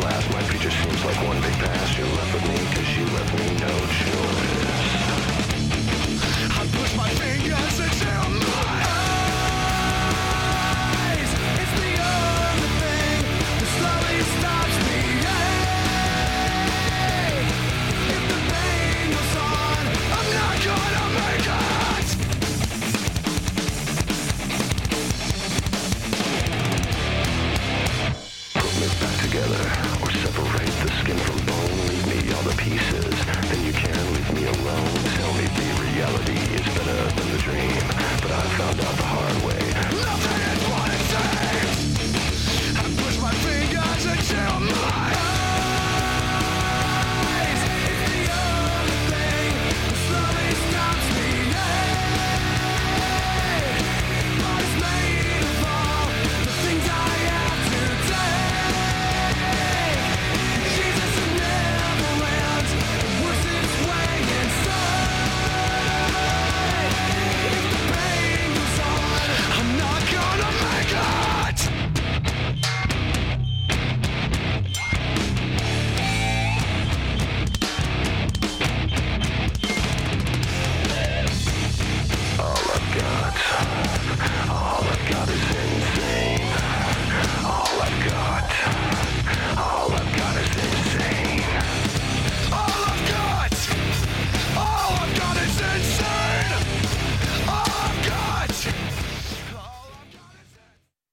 [0.00, 1.59] last, my future seems like one big